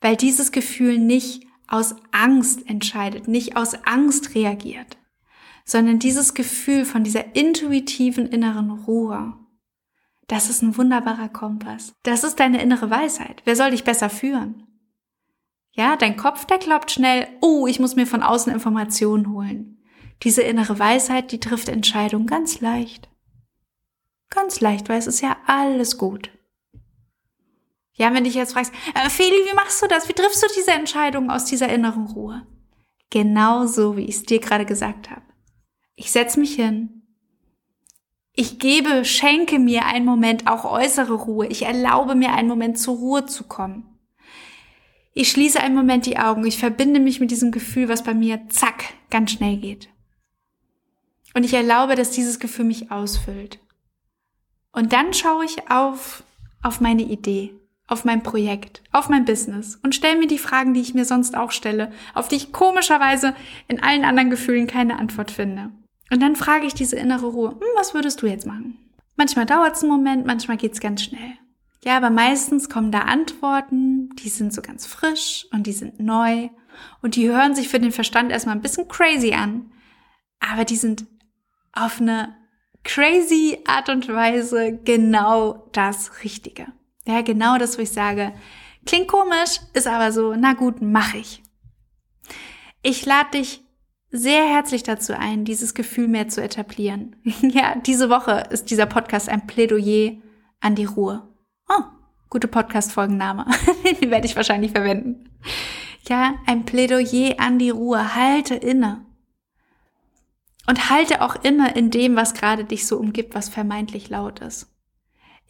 Weil 0.00 0.16
dieses 0.16 0.52
Gefühl 0.52 0.98
nicht 0.98 1.46
aus 1.66 1.96
Angst 2.12 2.68
entscheidet, 2.68 3.28
nicht 3.28 3.56
aus 3.56 3.74
Angst 3.84 4.34
reagiert, 4.34 4.96
sondern 5.68 5.98
dieses 5.98 6.32
Gefühl 6.32 6.86
von 6.86 7.04
dieser 7.04 7.36
intuitiven 7.36 8.26
inneren 8.26 8.70
Ruhe. 8.70 9.34
Das 10.26 10.48
ist 10.48 10.62
ein 10.62 10.78
wunderbarer 10.78 11.28
Kompass. 11.28 11.92
Das 12.04 12.24
ist 12.24 12.40
deine 12.40 12.62
innere 12.62 12.88
Weisheit. 12.88 13.42
Wer 13.44 13.54
soll 13.54 13.72
dich 13.72 13.84
besser 13.84 14.08
führen? 14.08 14.66
Ja, 15.72 15.96
dein 15.96 16.16
Kopf, 16.16 16.46
der 16.46 16.56
glaubt 16.56 16.90
schnell, 16.90 17.28
oh, 17.42 17.66
ich 17.66 17.80
muss 17.80 17.96
mir 17.96 18.06
von 18.06 18.22
außen 18.22 18.50
Informationen 18.50 19.30
holen. 19.30 19.84
Diese 20.22 20.40
innere 20.40 20.78
Weisheit, 20.78 21.32
die 21.32 21.38
trifft 21.38 21.68
Entscheidungen 21.68 22.26
ganz 22.26 22.60
leicht. 22.60 23.10
Ganz 24.30 24.60
leicht, 24.60 24.88
weil 24.88 24.98
es 24.98 25.06
ist 25.06 25.20
ja 25.20 25.36
alles 25.46 25.98
gut. 25.98 26.30
Ja, 27.92 28.14
wenn 28.14 28.24
dich 28.24 28.34
jetzt 28.34 28.54
fragst, 28.54 28.72
äh, 28.94 29.10
Feli, 29.10 29.36
wie 29.50 29.54
machst 29.54 29.82
du 29.82 29.86
das? 29.86 30.08
Wie 30.08 30.14
triffst 30.14 30.42
du 30.42 30.46
diese 30.56 30.72
Entscheidung 30.72 31.30
aus 31.30 31.44
dieser 31.44 31.68
inneren 31.68 32.06
Ruhe? 32.06 32.46
Genauso, 33.10 33.98
wie 33.98 34.04
ich 34.04 34.16
es 34.16 34.22
dir 34.22 34.40
gerade 34.40 34.64
gesagt 34.64 35.10
habe. 35.10 35.27
Ich 35.98 36.12
setze 36.12 36.38
mich 36.38 36.54
hin. 36.54 37.02
Ich 38.32 38.60
gebe, 38.60 39.04
schenke 39.04 39.58
mir 39.58 39.84
einen 39.84 40.04
Moment 40.04 40.46
auch 40.46 40.64
äußere 40.64 41.12
Ruhe. 41.12 41.48
Ich 41.48 41.62
erlaube 41.62 42.14
mir 42.14 42.32
einen 42.34 42.46
Moment 42.46 42.78
zur 42.78 42.94
Ruhe 42.94 43.26
zu 43.26 43.48
kommen. 43.48 43.98
Ich 45.12 45.28
schließe 45.28 45.58
einen 45.60 45.74
Moment 45.74 46.06
die 46.06 46.16
Augen. 46.16 46.46
Ich 46.46 46.56
verbinde 46.56 47.00
mich 47.00 47.18
mit 47.18 47.32
diesem 47.32 47.50
Gefühl, 47.50 47.88
was 47.88 48.04
bei 48.04 48.14
mir 48.14 48.48
zack 48.48 48.84
ganz 49.10 49.32
schnell 49.32 49.56
geht. 49.56 49.88
Und 51.34 51.42
ich 51.42 51.52
erlaube, 51.52 51.96
dass 51.96 52.12
dieses 52.12 52.38
Gefühl 52.38 52.66
mich 52.66 52.92
ausfüllt. 52.92 53.58
Und 54.70 54.92
dann 54.92 55.12
schaue 55.12 55.46
ich 55.46 55.68
auf, 55.68 56.22
auf 56.62 56.80
meine 56.80 57.02
Idee, 57.02 57.52
auf 57.88 58.04
mein 58.04 58.22
Projekt, 58.22 58.84
auf 58.92 59.08
mein 59.08 59.24
Business 59.24 59.80
und 59.82 59.96
stelle 59.96 60.16
mir 60.16 60.28
die 60.28 60.38
Fragen, 60.38 60.74
die 60.74 60.80
ich 60.80 60.94
mir 60.94 61.04
sonst 61.04 61.36
auch 61.36 61.50
stelle, 61.50 61.90
auf 62.14 62.28
die 62.28 62.36
ich 62.36 62.52
komischerweise 62.52 63.34
in 63.66 63.82
allen 63.82 64.04
anderen 64.04 64.30
Gefühlen 64.30 64.68
keine 64.68 65.00
Antwort 65.00 65.32
finde. 65.32 65.72
Und 66.10 66.20
dann 66.20 66.36
frage 66.36 66.66
ich 66.66 66.74
diese 66.74 66.96
innere 66.96 67.26
Ruhe, 67.26 67.50
hm, 67.50 67.60
was 67.76 67.94
würdest 67.94 68.22
du 68.22 68.26
jetzt 68.26 68.46
machen? 68.46 68.78
Manchmal 69.16 69.46
dauert 69.46 69.76
es 69.76 69.82
einen 69.82 69.92
Moment, 69.92 70.26
manchmal 70.26 70.56
geht 70.56 70.72
es 70.72 70.80
ganz 70.80 71.02
schnell. 71.02 71.34
Ja, 71.84 71.96
aber 71.96 72.10
meistens 72.10 72.68
kommen 72.68 72.90
da 72.90 73.00
Antworten, 73.00 74.10
die 74.16 74.28
sind 74.28 74.52
so 74.52 74.62
ganz 74.62 74.86
frisch 74.86 75.46
und 75.52 75.66
die 75.66 75.72
sind 75.72 76.00
neu 76.00 76.48
und 77.02 77.16
die 77.16 77.28
hören 77.28 77.54
sich 77.54 77.68
für 77.68 77.80
den 77.80 77.92
Verstand 77.92 78.32
erstmal 78.32 78.56
ein 78.56 78.62
bisschen 78.62 78.88
crazy 78.88 79.32
an, 79.32 79.70
aber 80.40 80.64
die 80.64 80.76
sind 80.76 81.06
auf 81.72 82.00
eine 82.00 82.36
crazy 82.84 83.58
Art 83.66 83.88
und 83.88 84.08
Weise 84.08 84.78
genau 84.84 85.68
das 85.72 86.24
Richtige. 86.24 86.66
Ja, 87.06 87.22
genau 87.22 87.58
das, 87.58 87.78
wo 87.78 87.82
ich 87.82 87.90
sage, 87.90 88.32
klingt 88.86 89.08
komisch, 89.08 89.60
ist 89.72 89.86
aber 89.86 90.12
so, 90.12 90.34
na 90.36 90.54
gut, 90.54 90.80
mach 90.80 91.14
ich. 91.14 91.42
Ich 92.82 93.04
lade 93.06 93.38
dich 93.38 93.62
sehr 94.10 94.44
herzlich 94.48 94.82
dazu 94.82 95.16
ein, 95.16 95.44
dieses 95.44 95.74
Gefühl 95.74 96.08
mehr 96.08 96.28
zu 96.28 96.42
etablieren. 96.42 97.16
ja, 97.42 97.76
diese 97.76 98.10
Woche 98.10 98.44
ist 98.50 98.70
dieser 98.70 98.86
Podcast 98.86 99.28
ein 99.28 99.46
Plädoyer 99.46 100.12
an 100.60 100.74
die 100.74 100.86
Ruhe. 100.86 101.22
Oh, 101.68 101.82
gute 102.30 102.48
Podcast-Folgenname. 102.48 103.46
Den 104.00 104.10
werde 104.10 104.26
ich 104.26 104.36
wahrscheinlich 104.36 104.72
verwenden. 104.72 105.30
Ja, 106.08 106.34
ein 106.46 106.64
Plädoyer 106.64 107.34
an 107.38 107.58
die 107.58 107.70
Ruhe. 107.70 108.14
Halte 108.14 108.54
inne. 108.54 109.04
Und 110.66 110.90
halte 110.90 111.22
auch 111.22 111.36
inne 111.42 111.74
in 111.74 111.90
dem, 111.90 112.16
was 112.16 112.34
gerade 112.34 112.64
dich 112.64 112.86
so 112.86 112.98
umgibt, 112.98 113.34
was 113.34 113.48
vermeintlich 113.48 114.10
laut 114.10 114.40
ist. 114.40 114.70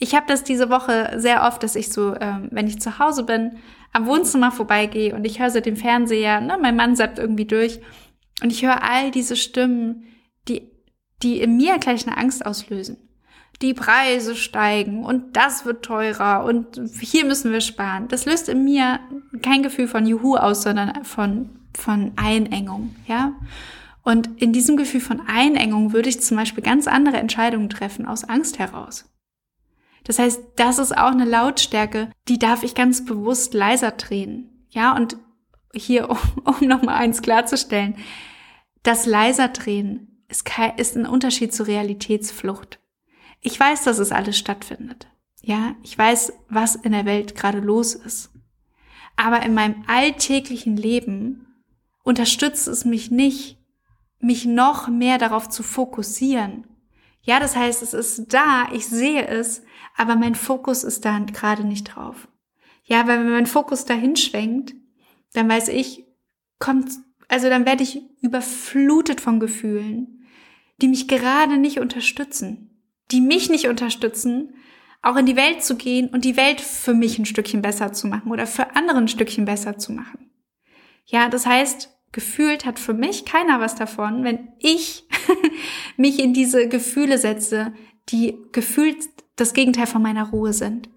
Ich 0.00 0.14
habe 0.14 0.26
das 0.28 0.44
diese 0.44 0.70
Woche 0.70 1.14
sehr 1.16 1.42
oft, 1.42 1.62
dass 1.64 1.74
ich 1.74 1.90
so, 1.90 2.14
ähm, 2.20 2.48
wenn 2.52 2.68
ich 2.68 2.80
zu 2.80 3.00
Hause 3.00 3.24
bin, 3.24 3.58
am 3.92 4.06
Wohnzimmer 4.06 4.52
vorbeigehe 4.52 5.14
und 5.14 5.24
ich 5.24 5.40
höre 5.40 5.50
so 5.50 5.60
den 5.60 5.76
Fernseher, 5.76 6.40
ne, 6.40 6.56
mein 6.60 6.76
Mann 6.76 6.94
sappt 6.94 7.18
irgendwie 7.18 7.46
durch 7.46 7.80
und 8.42 8.52
ich 8.52 8.64
höre 8.64 8.82
all 8.82 9.10
diese 9.10 9.36
Stimmen, 9.36 10.04
die, 10.48 10.70
die 11.22 11.40
in 11.40 11.56
mir 11.56 11.78
gleich 11.78 12.06
eine 12.06 12.16
Angst 12.16 12.44
auslösen. 12.44 12.96
Die 13.60 13.74
Preise 13.74 14.36
steigen 14.36 15.04
und 15.04 15.36
das 15.36 15.64
wird 15.64 15.84
teurer 15.84 16.44
und 16.44 16.80
hier 17.00 17.24
müssen 17.24 17.50
wir 17.50 17.60
sparen. 17.60 18.06
Das 18.06 18.24
löst 18.24 18.48
in 18.48 18.64
mir 18.64 19.00
kein 19.42 19.64
Gefühl 19.64 19.88
von 19.88 20.06
Juhu 20.06 20.36
aus, 20.36 20.62
sondern 20.62 21.04
von, 21.04 21.50
von 21.76 22.12
Einengung, 22.16 22.94
ja. 23.06 23.32
Und 24.02 24.40
in 24.40 24.52
diesem 24.52 24.76
Gefühl 24.76 25.00
von 25.00 25.20
Einengung 25.26 25.92
würde 25.92 26.08
ich 26.08 26.20
zum 26.20 26.36
Beispiel 26.36 26.62
ganz 26.62 26.86
andere 26.86 27.16
Entscheidungen 27.16 27.68
treffen 27.68 28.06
aus 28.06 28.24
Angst 28.24 28.58
heraus. 28.58 29.04
Das 30.04 30.18
heißt, 30.18 30.40
das 30.56 30.78
ist 30.78 30.96
auch 30.96 31.10
eine 31.10 31.26
Lautstärke, 31.26 32.10
die 32.28 32.38
darf 32.38 32.62
ich 32.62 32.74
ganz 32.74 33.04
bewusst 33.04 33.52
leiser 33.52 33.90
drehen. 33.90 34.64
Ja, 34.70 34.96
und 34.96 35.18
hier, 35.74 36.10
um, 36.10 36.18
um 36.44 36.66
nochmal 36.68 36.96
eins 36.96 37.22
klarzustellen, 37.22 37.96
das 38.82 39.06
leiser 39.06 39.48
drehen 39.48 40.24
ist, 40.28 40.44
kein, 40.44 40.76
ist 40.76 40.96
ein 40.96 41.06
Unterschied 41.06 41.54
zur 41.54 41.66
Realitätsflucht. 41.66 42.78
Ich 43.40 43.58
weiß, 43.58 43.84
dass 43.84 43.98
es 43.98 44.12
alles 44.12 44.38
stattfindet. 44.38 45.08
Ja, 45.40 45.74
ich 45.82 45.96
weiß, 45.96 46.32
was 46.48 46.74
in 46.74 46.92
der 46.92 47.04
Welt 47.04 47.34
gerade 47.34 47.60
los 47.60 47.94
ist. 47.94 48.30
Aber 49.16 49.42
in 49.42 49.54
meinem 49.54 49.84
alltäglichen 49.86 50.76
Leben 50.76 51.46
unterstützt 52.04 52.68
es 52.68 52.84
mich 52.84 53.10
nicht, 53.10 53.58
mich 54.20 54.44
noch 54.44 54.88
mehr 54.88 55.18
darauf 55.18 55.48
zu 55.48 55.62
fokussieren. 55.62 56.66
Ja, 57.22 57.40
das 57.40 57.56
heißt, 57.56 57.82
es 57.82 57.94
ist 57.94 58.32
da, 58.32 58.68
ich 58.72 58.86
sehe 58.86 59.26
es, 59.26 59.62
aber 59.96 60.16
mein 60.16 60.34
Fokus 60.34 60.84
ist 60.84 61.04
da 61.04 61.18
gerade 61.18 61.64
nicht 61.64 61.84
drauf. 61.84 62.28
Ja, 62.84 63.06
weil 63.06 63.20
wenn 63.20 63.30
mein 63.30 63.46
Fokus 63.46 63.84
dahin 63.84 64.16
schwenkt, 64.16 64.74
dann 65.32 65.48
weiß 65.48 65.68
ich, 65.68 66.06
kommt, 66.58 66.90
also 67.28 67.48
dann 67.48 67.66
werde 67.66 67.82
ich 67.82 68.02
überflutet 68.20 69.20
von 69.20 69.40
Gefühlen, 69.40 70.26
die 70.80 70.88
mich 70.88 71.08
gerade 71.08 71.58
nicht 71.58 71.80
unterstützen, 71.80 72.82
die 73.10 73.20
mich 73.20 73.50
nicht 73.50 73.68
unterstützen, 73.68 74.54
auch 75.02 75.16
in 75.16 75.26
die 75.26 75.36
Welt 75.36 75.62
zu 75.62 75.76
gehen 75.76 76.08
und 76.08 76.24
die 76.24 76.36
Welt 76.36 76.60
für 76.60 76.94
mich 76.94 77.18
ein 77.18 77.26
Stückchen 77.26 77.62
besser 77.62 77.92
zu 77.92 78.06
machen 78.06 78.32
oder 78.32 78.46
für 78.46 78.74
andere 78.76 78.98
ein 78.98 79.08
Stückchen 79.08 79.44
besser 79.44 79.78
zu 79.78 79.92
machen. 79.92 80.30
Ja, 81.04 81.28
das 81.28 81.46
heißt, 81.46 81.90
gefühlt 82.12 82.64
hat 82.64 82.78
für 82.78 82.94
mich 82.94 83.24
keiner 83.24 83.60
was 83.60 83.74
davon, 83.74 84.24
wenn 84.24 84.48
ich 84.58 85.06
mich 85.96 86.18
in 86.18 86.34
diese 86.34 86.68
Gefühle 86.68 87.18
setze, 87.18 87.72
die 88.08 88.36
gefühlt 88.52 89.08
das 89.36 89.54
Gegenteil 89.54 89.86
von 89.86 90.02
meiner 90.02 90.30
Ruhe 90.30 90.52
sind. 90.52 90.88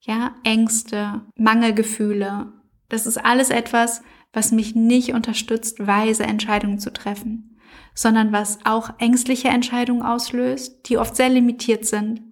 Ja, 0.00 0.34
Ängste, 0.44 1.22
Mangelgefühle. 1.36 2.52
Das 2.90 3.06
ist 3.06 3.16
alles 3.16 3.48
etwas, 3.48 4.02
was 4.32 4.52
mich 4.52 4.74
nicht 4.74 5.14
unterstützt, 5.14 5.86
weise 5.86 6.24
Entscheidungen 6.24 6.78
zu 6.78 6.92
treffen, 6.92 7.58
sondern 7.94 8.32
was 8.32 8.58
auch 8.64 8.90
ängstliche 8.98 9.48
Entscheidungen 9.48 10.02
auslöst, 10.02 10.88
die 10.88 10.98
oft 10.98 11.16
sehr 11.16 11.30
limitiert 11.30 11.86
sind 11.86 12.22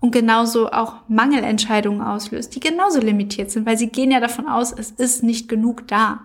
und 0.00 0.12
genauso 0.12 0.70
auch 0.70 1.08
Mangelentscheidungen 1.08 2.00
auslöst, 2.00 2.54
die 2.54 2.60
genauso 2.60 3.00
limitiert 3.00 3.50
sind, 3.50 3.66
weil 3.66 3.76
sie 3.76 3.88
gehen 3.88 4.10
ja 4.10 4.20
davon 4.20 4.46
aus, 4.48 4.72
es 4.72 4.92
ist 4.92 5.22
nicht 5.22 5.48
genug 5.48 5.86
da. 5.88 6.20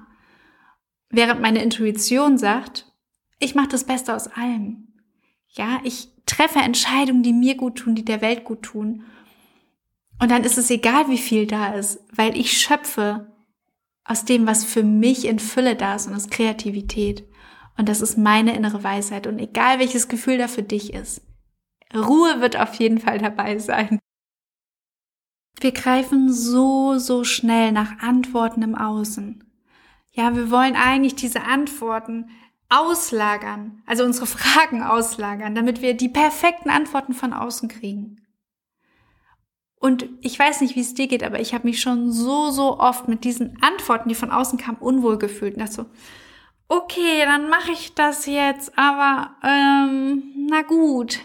Während 1.10 1.42
meine 1.42 1.62
Intuition 1.62 2.38
sagt, 2.38 2.92
ich 3.40 3.56
mache 3.56 3.70
das 3.70 3.84
Beste 3.84 4.16
aus 4.16 4.28
allem. 4.28 4.88
Ja, 5.50 5.80
ich 5.84 6.10
treffe 6.26 6.60
Entscheidungen, 6.60 7.24
die 7.24 7.34
mir 7.34 7.56
gut 7.56 7.78
tun, 7.78 7.96
die 7.96 8.06
der 8.06 8.22
Welt 8.22 8.44
gut 8.44 8.64
tun. 8.64 9.04
Und 10.20 10.32
dann 10.32 10.44
ist 10.44 10.58
es 10.58 10.70
egal, 10.70 11.10
wie 11.10 11.18
viel 11.18 11.46
da 11.48 11.74
ist, 11.74 12.00
weil 12.12 12.38
ich 12.38 12.58
schöpfe 12.58 13.33
aus 14.06 14.26
dem, 14.26 14.48
was 14.48 14.66
für 14.66 14.84
mich 14.84 15.26
in 15.26 15.40
Fülle 15.40 15.76
da 15.76 15.96
ist 15.96 16.08
und 16.08 16.14
ist 16.14 16.32
Kreativität. 16.32 17.28
Und 17.78 17.90
das 17.90 18.02
ist 18.02 18.18
meine 18.18 18.56
innere 18.56 18.84
Weisheit. 18.84 19.28
Und 19.28 19.40
egal, 19.40 19.80
welches 19.80 20.08
Gefühl 20.08 20.38
da 20.38 20.48
für 20.48 20.64
dich 20.64 20.94
ist, 20.94 21.22
Ruhe 21.96 22.42
wird 22.42 22.58
auf 22.58 22.74
jeden 22.76 23.00
Fall 23.00 23.20
dabei 23.20 23.60
sein. 23.60 24.00
Wir 25.60 25.72
greifen 25.72 26.32
so, 26.34 26.98
so 26.98 27.24
schnell 27.24 27.72
nach 27.72 28.00
Antworten 28.00 28.64
im 28.64 28.76
Außen. 28.76 29.44
Ja, 30.12 30.36
wir 30.36 30.52
wollen 30.52 30.76
eigentlich 30.76 31.16
diese 31.16 31.44
Antworten 31.44 32.30
auslagern, 32.70 33.82
also 33.86 34.04
unsere 34.04 34.26
Fragen 34.26 34.84
auslagern, 34.84 35.56
damit 35.56 35.82
wir 35.82 35.96
die 35.96 36.10
perfekten 36.10 36.70
Antworten 36.70 37.14
von 37.14 37.34
außen 37.34 37.70
kriegen. 37.70 38.20
Und 39.84 40.08
ich 40.22 40.40
weiß 40.40 40.62
nicht, 40.62 40.78
wie 40.78 40.80
es 40.80 40.94
dir 40.94 41.08
geht, 41.08 41.24
aber 41.24 41.42
ich 41.42 41.54
habe 41.54 41.68
mich 41.68 41.82
schon 41.82 42.10
so, 42.10 42.52
so 42.52 42.80
oft 42.80 43.10
mit 43.10 43.26
diesen 43.26 43.62
Antworten, 43.62 44.08
die 44.08 44.16
von 44.16 44.32
außen 44.32 44.58
kamen, 44.58 44.78
unwohl 44.78 45.18
gefühlt. 45.18 45.56
Und 45.56 45.60
dachte 45.60 45.74
so, 45.74 45.86
okay, 46.70 47.26
dann 47.26 47.50
mache 47.50 47.74
ich 47.74 47.94
das 47.94 48.26
jetzt, 48.26 48.72
aber 48.78 49.36
ähm, 49.44 50.24
na 50.50 50.62
gut. 50.62 51.20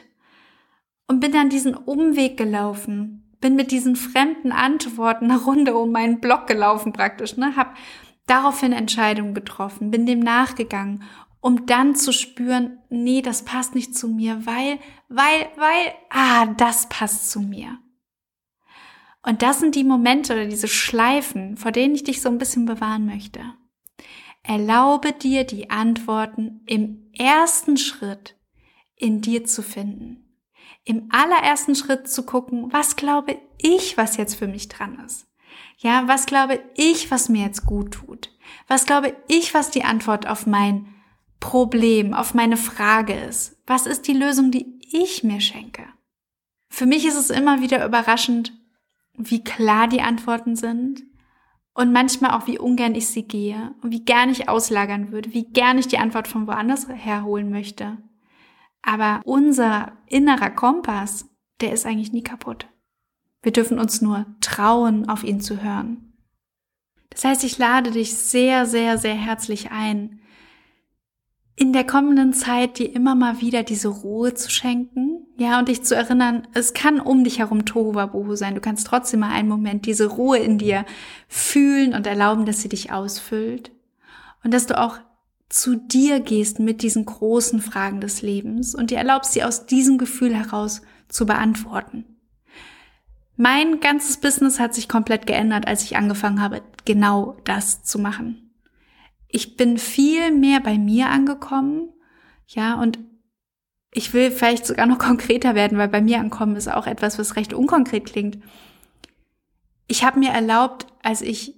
Und 1.06 1.20
bin 1.20 1.30
dann 1.30 1.50
diesen 1.50 1.76
Umweg 1.76 2.36
gelaufen, 2.36 3.32
bin 3.40 3.54
mit 3.54 3.70
diesen 3.70 3.94
fremden 3.94 4.50
Antworten 4.50 5.30
eine 5.30 5.40
Runde 5.40 5.76
um 5.76 5.92
meinen 5.92 6.18
Block 6.18 6.48
gelaufen 6.48 6.92
praktisch, 6.92 7.36
ne, 7.36 7.54
hab 7.54 7.76
daraufhin 8.26 8.72
Entscheidungen 8.72 9.34
getroffen, 9.34 9.92
bin 9.92 10.04
dem 10.04 10.18
nachgegangen 10.18 11.04
um 11.40 11.66
dann 11.66 11.94
zu 11.94 12.12
spüren, 12.12 12.78
nee, 12.90 13.22
das 13.22 13.44
passt 13.44 13.76
nicht 13.76 13.94
zu 13.94 14.08
mir, 14.08 14.44
weil, 14.44 14.80
weil, 15.08 15.46
weil, 15.56 15.94
ah, 16.10 16.46
das 16.46 16.88
passt 16.88 17.30
zu 17.30 17.40
mir. 17.40 17.78
Und 19.28 19.42
das 19.42 19.60
sind 19.60 19.74
die 19.74 19.84
Momente 19.84 20.32
oder 20.32 20.46
diese 20.46 20.68
Schleifen, 20.68 21.58
vor 21.58 21.70
denen 21.70 21.94
ich 21.94 22.02
dich 22.02 22.22
so 22.22 22.30
ein 22.30 22.38
bisschen 22.38 22.64
bewahren 22.64 23.04
möchte. 23.04 23.40
Erlaube 24.42 25.12
dir 25.12 25.44
die 25.44 25.68
Antworten 25.68 26.62
im 26.64 27.10
ersten 27.12 27.76
Schritt 27.76 28.36
in 28.96 29.20
dir 29.20 29.44
zu 29.44 29.60
finden. 29.60 30.24
Im 30.84 31.10
allerersten 31.10 31.74
Schritt 31.74 32.08
zu 32.08 32.24
gucken, 32.24 32.72
was 32.72 32.96
glaube 32.96 33.38
ich, 33.58 33.98
was 33.98 34.16
jetzt 34.16 34.34
für 34.34 34.48
mich 34.48 34.68
dran 34.68 34.98
ist. 35.04 35.26
Ja, 35.76 36.08
was 36.08 36.24
glaube 36.24 36.62
ich, 36.74 37.10
was 37.10 37.28
mir 37.28 37.44
jetzt 37.44 37.66
gut 37.66 37.92
tut? 37.92 38.34
Was 38.66 38.86
glaube 38.86 39.14
ich, 39.28 39.52
was 39.52 39.70
die 39.70 39.84
Antwort 39.84 40.26
auf 40.26 40.46
mein 40.46 40.86
Problem, 41.38 42.14
auf 42.14 42.32
meine 42.32 42.56
Frage 42.56 43.12
ist. 43.12 43.58
Was 43.66 43.84
ist 43.84 44.08
die 44.08 44.14
Lösung, 44.14 44.50
die 44.52 44.80
ich 44.90 45.22
mir 45.22 45.42
schenke? 45.42 45.84
Für 46.70 46.86
mich 46.86 47.04
ist 47.04 47.16
es 47.16 47.28
immer 47.28 47.60
wieder 47.60 47.84
überraschend, 47.84 48.57
wie 49.18 49.42
klar 49.42 49.88
die 49.88 50.00
Antworten 50.00 50.56
sind 50.56 51.02
und 51.74 51.92
manchmal 51.92 52.32
auch, 52.32 52.46
wie 52.46 52.58
ungern 52.58 52.94
ich 52.94 53.08
sie 53.08 53.24
gehe 53.24 53.74
und 53.82 53.92
wie 53.92 54.04
gern 54.04 54.30
ich 54.30 54.48
auslagern 54.48 55.12
würde, 55.12 55.34
wie 55.34 55.44
gern 55.44 55.78
ich 55.78 55.88
die 55.88 55.98
Antwort 55.98 56.28
von 56.28 56.46
woanders 56.46 56.88
herholen 56.88 57.50
möchte. 57.50 57.98
Aber 58.82 59.20
unser 59.24 59.92
innerer 60.06 60.50
Kompass, 60.50 61.28
der 61.60 61.72
ist 61.72 61.84
eigentlich 61.84 62.12
nie 62.12 62.22
kaputt. 62.22 62.68
Wir 63.42 63.52
dürfen 63.52 63.78
uns 63.78 64.00
nur 64.00 64.26
trauen, 64.40 65.08
auf 65.08 65.24
ihn 65.24 65.40
zu 65.40 65.62
hören. 65.62 66.12
Das 67.10 67.24
heißt, 67.24 67.44
ich 67.44 67.58
lade 67.58 67.90
dich 67.90 68.16
sehr, 68.16 68.66
sehr, 68.66 68.98
sehr 68.98 69.14
herzlich 69.14 69.70
ein, 69.70 70.20
in 71.58 71.72
der 71.72 71.84
kommenden 71.84 72.32
Zeit 72.32 72.78
dir 72.78 72.94
immer 72.94 73.16
mal 73.16 73.40
wieder 73.40 73.64
diese 73.64 73.88
Ruhe 73.88 74.32
zu 74.32 74.48
schenken, 74.48 75.26
ja, 75.36 75.58
und 75.58 75.66
dich 75.66 75.82
zu 75.82 75.96
erinnern, 75.96 76.46
es 76.54 76.72
kann 76.72 77.00
um 77.00 77.24
dich 77.24 77.40
herum 77.40 77.64
Tohuwabohu 77.64 78.36
sein. 78.36 78.54
Du 78.54 78.60
kannst 78.60 78.86
trotzdem 78.86 79.20
mal 79.20 79.30
einen 79.30 79.48
Moment 79.48 79.84
diese 79.86 80.06
Ruhe 80.06 80.38
in 80.38 80.58
dir 80.58 80.84
fühlen 81.26 81.94
und 81.94 82.06
erlauben, 82.06 82.46
dass 82.46 82.60
sie 82.60 82.68
dich 82.68 82.92
ausfüllt. 82.92 83.72
Und 84.44 84.54
dass 84.54 84.66
du 84.66 84.78
auch 84.80 84.98
zu 85.48 85.74
dir 85.74 86.20
gehst 86.20 86.60
mit 86.60 86.82
diesen 86.82 87.04
großen 87.04 87.60
Fragen 87.60 88.00
des 88.00 88.22
Lebens 88.22 88.76
und 88.76 88.90
dir 88.90 88.98
erlaubst, 88.98 89.32
sie 89.32 89.42
aus 89.42 89.66
diesem 89.66 89.98
Gefühl 89.98 90.34
heraus 90.34 90.82
zu 91.08 91.26
beantworten. 91.26 92.04
Mein 93.36 93.80
ganzes 93.80 94.18
Business 94.18 94.60
hat 94.60 94.74
sich 94.74 94.88
komplett 94.88 95.26
geändert, 95.26 95.66
als 95.66 95.82
ich 95.82 95.96
angefangen 95.96 96.40
habe, 96.40 96.62
genau 96.84 97.36
das 97.44 97.82
zu 97.82 97.98
machen 97.98 98.47
ich 99.28 99.56
bin 99.56 99.78
viel 99.78 100.32
mehr 100.32 100.60
bei 100.60 100.78
mir 100.78 101.08
angekommen, 101.08 101.92
ja, 102.46 102.74
und 102.74 102.98
ich 103.92 104.12
will 104.14 104.30
vielleicht 104.30 104.66
sogar 104.66 104.86
noch 104.86 104.98
konkreter 104.98 105.54
werden, 105.54 105.78
weil 105.78 105.88
bei 105.88 106.00
mir 106.00 106.18
ankommen 106.18 106.56
ist 106.56 106.68
auch 106.68 106.86
etwas, 106.86 107.18
was 107.18 107.36
recht 107.36 107.52
unkonkret 107.52 108.06
klingt. 108.06 108.38
Ich 109.86 110.04
habe 110.04 110.18
mir 110.18 110.30
erlaubt, 110.30 110.86
als 111.02 111.22
ich 111.22 111.54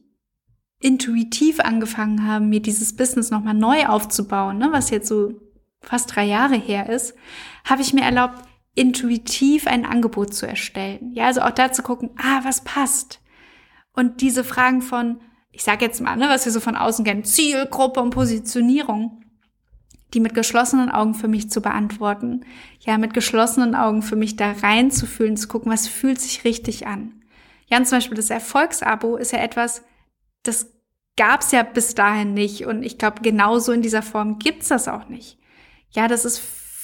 intuitiv 0.80 1.60
angefangen 1.60 2.26
habe, 2.26 2.44
mir 2.44 2.60
dieses 2.60 2.96
Business 2.96 3.30
nochmal 3.30 3.54
neu 3.54 3.86
aufzubauen, 3.86 4.58
ne, 4.58 4.68
was 4.72 4.90
jetzt 4.90 5.08
so 5.08 5.34
fast 5.82 6.14
drei 6.14 6.24
Jahre 6.24 6.56
her 6.56 6.88
ist, 6.88 7.14
habe 7.64 7.82
ich 7.82 7.92
mir 7.92 8.02
erlaubt, 8.02 8.42
intuitiv 8.74 9.66
ein 9.66 9.84
Angebot 9.84 10.32
zu 10.32 10.46
erstellen. 10.46 11.12
Ja, 11.12 11.26
also 11.26 11.42
auch 11.42 11.50
da 11.50 11.72
zu 11.72 11.82
gucken, 11.82 12.10
ah, 12.16 12.40
was 12.44 12.62
passt? 12.62 13.20
Und 13.92 14.20
diese 14.20 14.44
Fragen 14.44 14.80
von, 14.80 15.20
ich 15.60 15.64
sage 15.64 15.84
jetzt 15.84 16.00
mal, 16.00 16.16
ne, 16.16 16.26
was 16.30 16.46
wir 16.46 16.52
so 16.52 16.58
von 16.58 16.74
außen 16.74 17.04
kennen, 17.04 17.22
Zielgruppe 17.22 18.00
und 18.00 18.08
Positionierung, 18.08 19.22
die 20.14 20.20
mit 20.20 20.32
geschlossenen 20.32 20.90
Augen 20.90 21.12
für 21.12 21.28
mich 21.28 21.50
zu 21.50 21.60
beantworten. 21.60 22.46
Ja, 22.80 22.96
mit 22.96 23.12
geschlossenen 23.12 23.74
Augen 23.74 24.00
für 24.00 24.16
mich 24.16 24.36
da 24.36 24.52
reinzufühlen, 24.52 25.36
zu 25.36 25.48
gucken, 25.48 25.70
was 25.70 25.86
fühlt 25.86 26.18
sich 26.18 26.44
richtig 26.44 26.86
an. 26.86 27.12
Ja, 27.66 27.76
und 27.76 27.86
zum 27.86 27.98
Beispiel 27.98 28.16
das 28.16 28.30
Erfolgsabo 28.30 29.18
ist 29.18 29.32
ja 29.32 29.40
etwas, 29.40 29.82
das 30.44 30.72
gab's 31.18 31.52
ja 31.52 31.62
bis 31.62 31.94
dahin 31.94 32.32
nicht. 32.32 32.64
Und 32.64 32.82
ich 32.82 32.96
glaube, 32.96 33.20
genauso 33.20 33.72
in 33.72 33.82
dieser 33.82 34.00
Form 34.00 34.38
gibt's 34.38 34.68
das 34.68 34.88
auch 34.88 35.10
nicht. 35.10 35.36
Ja, 35.90 36.08
das 36.08 36.24
ist 36.24 36.38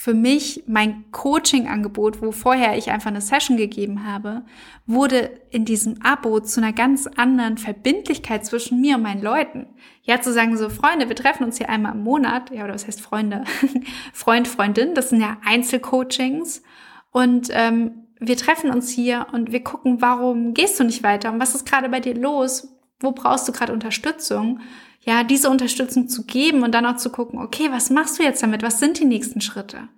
für 0.07 0.15
mich 0.15 0.63
mein 0.69 1.11
Coaching-Angebot, 1.11 2.23
wo 2.23 2.31
vorher 2.31 2.79
ich 2.79 2.93
einfach 2.93 3.09
eine 3.09 3.21
Session 3.21 3.57
gegeben 3.57 4.07
habe, 4.07 4.43
wurde 4.87 5.41
in 5.51 5.65
diesem 5.65 6.01
Abo 6.01 6.39
zu 6.39 6.61
einer 6.61 6.73
ganz 6.73 7.09
anderen 7.09 7.59
Verbindlichkeit 7.59 8.47
zwischen 8.47 8.81
mir 8.81 8.95
und 8.95 9.03
meinen 9.03 9.21
Leuten. 9.21 9.67
Ja, 10.05 10.21
zu 10.21 10.33
sagen 10.33 10.57
so, 10.57 10.69
Freunde, 10.69 11.09
wir 11.09 11.17
treffen 11.17 11.43
uns 11.43 11.59
hier 11.59 11.69
einmal 11.69 11.97
im 11.97 12.05
Monat, 12.05 12.53
ja, 12.53 12.63
oder 12.63 12.75
was 12.75 12.87
heißt 12.87 13.01
Freunde? 13.01 13.43
Freund, 14.13 14.47
Freundin, 14.47 14.95
das 14.95 15.11
sind 15.11 15.21
ja 15.21 15.39
Einzelcoachings 15.45 16.63
und 17.11 17.49
ähm, 17.51 18.07
wir 18.21 18.37
treffen 18.37 18.71
uns 18.71 18.89
hier 18.91 19.27
und 19.33 19.51
wir 19.51 19.65
gucken, 19.65 20.01
warum 20.03 20.55
gehst 20.55 20.79
du 20.79 20.85
nicht 20.85 21.03
weiter 21.03 21.33
und 21.33 21.41
was 21.41 21.57
ist 21.57 21.67
gerade 21.67 21.89
bei 21.89 21.99
dir 21.99 22.15
los? 22.15 22.69
Wo 23.01 23.11
brauchst 23.11 23.49
du 23.49 23.53
gerade 23.53 23.73
Unterstützung? 23.73 24.61
ja, 25.07 25.23
diese 25.23 25.49
Unterstützung 25.49 26.09
zu 26.09 26.25
geben 26.25 26.65
und 26.65 26.73
dann 26.73 26.85
auch 26.85 26.97
zu 26.97 27.11
gucken, 27.11 27.39
okay, 27.39 27.69
was 27.71 27.91
machst 27.91 28.19
du 28.19 28.25
jetzt 28.25 28.43
damit? 28.43 28.65
Was 28.65 28.81
sind 28.81 28.99
die 28.99 29.05
nächsten 29.05 29.41
Schritte? 29.41 29.89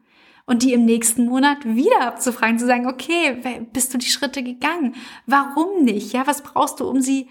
Und 0.49 0.63
die 0.63 0.73
im 0.73 0.87
nächsten 0.87 1.27
Monat 1.27 1.67
wieder 1.67 2.01
abzufragen, 2.01 2.59
zu 2.59 2.65
sagen, 2.65 2.87
okay, 2.87 3.37
bist 3.75 3.93
du 3.93 3.99
die 3.99 4.07
Schritte 4.07 4.43
gegangen? 4.43 4.95
Warum 5.27 5.85
nicht? 5.85 6.15
Ja, 6.15 6.27
was 6.27 6.43
brauchst 6.43 6.81
du, 6.81 6.89
um 6.89 7.03
sie, 7.03 7.29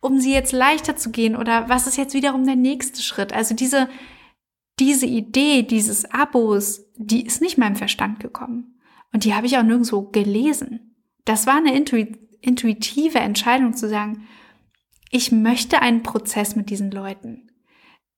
um 0.00 0.18
sie 0.18 0.32
jetzt 0.32 0.50
leichter 0.50 0.96
zu 0.96 1.12
gehen? 1.12 1.36
Oder 1.36 1.68
was 1.68 1.86
ist 1.86 1.96
jetzt 1.96 2.12
wiederum 2.12 2.44
der 2.44 2.56
nächste 2.56 3.02
Schritt? 3.02 3.32
Also 3.32 3.54
diese, 3.54 3.88
diese 4.80 5.06
Idee 5.06 5.62
dieses 5.62 6.10
Abos, 6.10 6.84
die 6.96 7.24
ist 7.24 7.40
nicht 7.40 7.56
meinem 7.56 7.76
Verstand 7.76 8.18
gekommen. 8.18 8.80
Und 9.12 9.22
die 9.22 9.34
habe 9.34 9.46
ich 9.46 9.56
auch 9.56 9.62
nirgendwo 9.62 10.02
gelesen. 10.02 10.96
Das 11.24 11.46
war 11.46 11.58
eine 11.58 11.72
intuitive 11.72 13.18
Entscheidung 13.20 13.74
zu 13.74 13.88
sagen, 13.88 14.26
ich 15.12 15.30
möchte 15.30 15.82
einen 15.82 16.02
Prozess 16.02 16.56
mit 16.56 16.68
diesen 16.68 16.90
Leuten. 16.90 17.48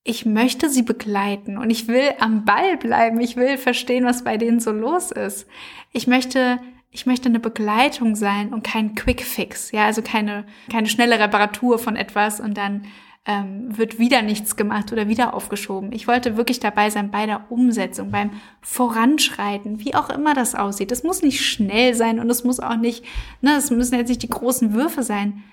Ich 0.03 0.25
möchte 0.25 0.69
sie 0.69 0.81
begleiten 0.81 1.57
und 1.57 1.69
ich 1.69 1.87
will 1.87 2.13
am 2.19 2.45
Ball 2.45 2.77
bleiben. 2.77 3.19
Ich 3.19 3.35
will 3.35 3.57
verstehen, 3.57 4.05
was 4.05 4.23
bei 4.23 4.37
denen 4.37 4.59
so 4.59 4.71
los 4.71 5.11
ist. 5.11 5.47
Ich 5.91 6.07
möchte, 6.07 6.59
ich 6.89 7.05
möchte 7.05 7.29
eine 7.29 7.39
Begleitung 7.39 8.15
sein 8.15 8.53
und 8.53 8.63
kein 8.63 8.95
Quick 8.95 9.21
Fix. 9.21 9.71
Ja, 9.71 9.85
also 9.85 10.01
keine, 10.01 10.45
keine 10.71 10.87
schnelle 10.87 11.19
Reparatur 11.19 11.79
von 11.79 11.95
etwas 11.95 12.39
und 12.39 12.57
dann 12.57 12.85
ähm, 13.25 13.77
wird 13.77 13.99
wieder 13.99 14.21
nichts 14.21 14.55
gemacht 14.55 14.91
oder 14.93 15.09
wieder 15.09 15.33
aufgeschoben. 15.33 15.91
Ich 15.91 16.07
wollte 16.07 16.37
wirklich 16.37 16.61
dabei 16.61 16.89
sein 16.89 17.11
bei 17.11 17.25
der 17.25 17.51
Umsetzung, 17.51 18.09
beim 18.09 18.31
Voranschreiten, 18.61 19.79
wie 19.81 19.95
auch 19.95 20.09
immer 20.09 20.33
das 20.33 20.55
aussieht. 20.55 20.93
Es 20.93 21.03
muss 21.03 21.21
nicht 21.21 21.45
schnell 21.45 21.93
sein 21.93 22.19
und 22.19 22.29
es 22.29 22.45
muss 22.45 22.61
auch 22.61 22.77
nicht, 22.77 23.03
ne, 23.41 23.57
es 23.57 23.69
müssen 23.69 23.95
jetzt 23.95 24.09
nicht 24.09 24.23
die 24.23 24.29
großen 24.29 24.73
Würfe 24.73 25.03
sein. 25.03 25.43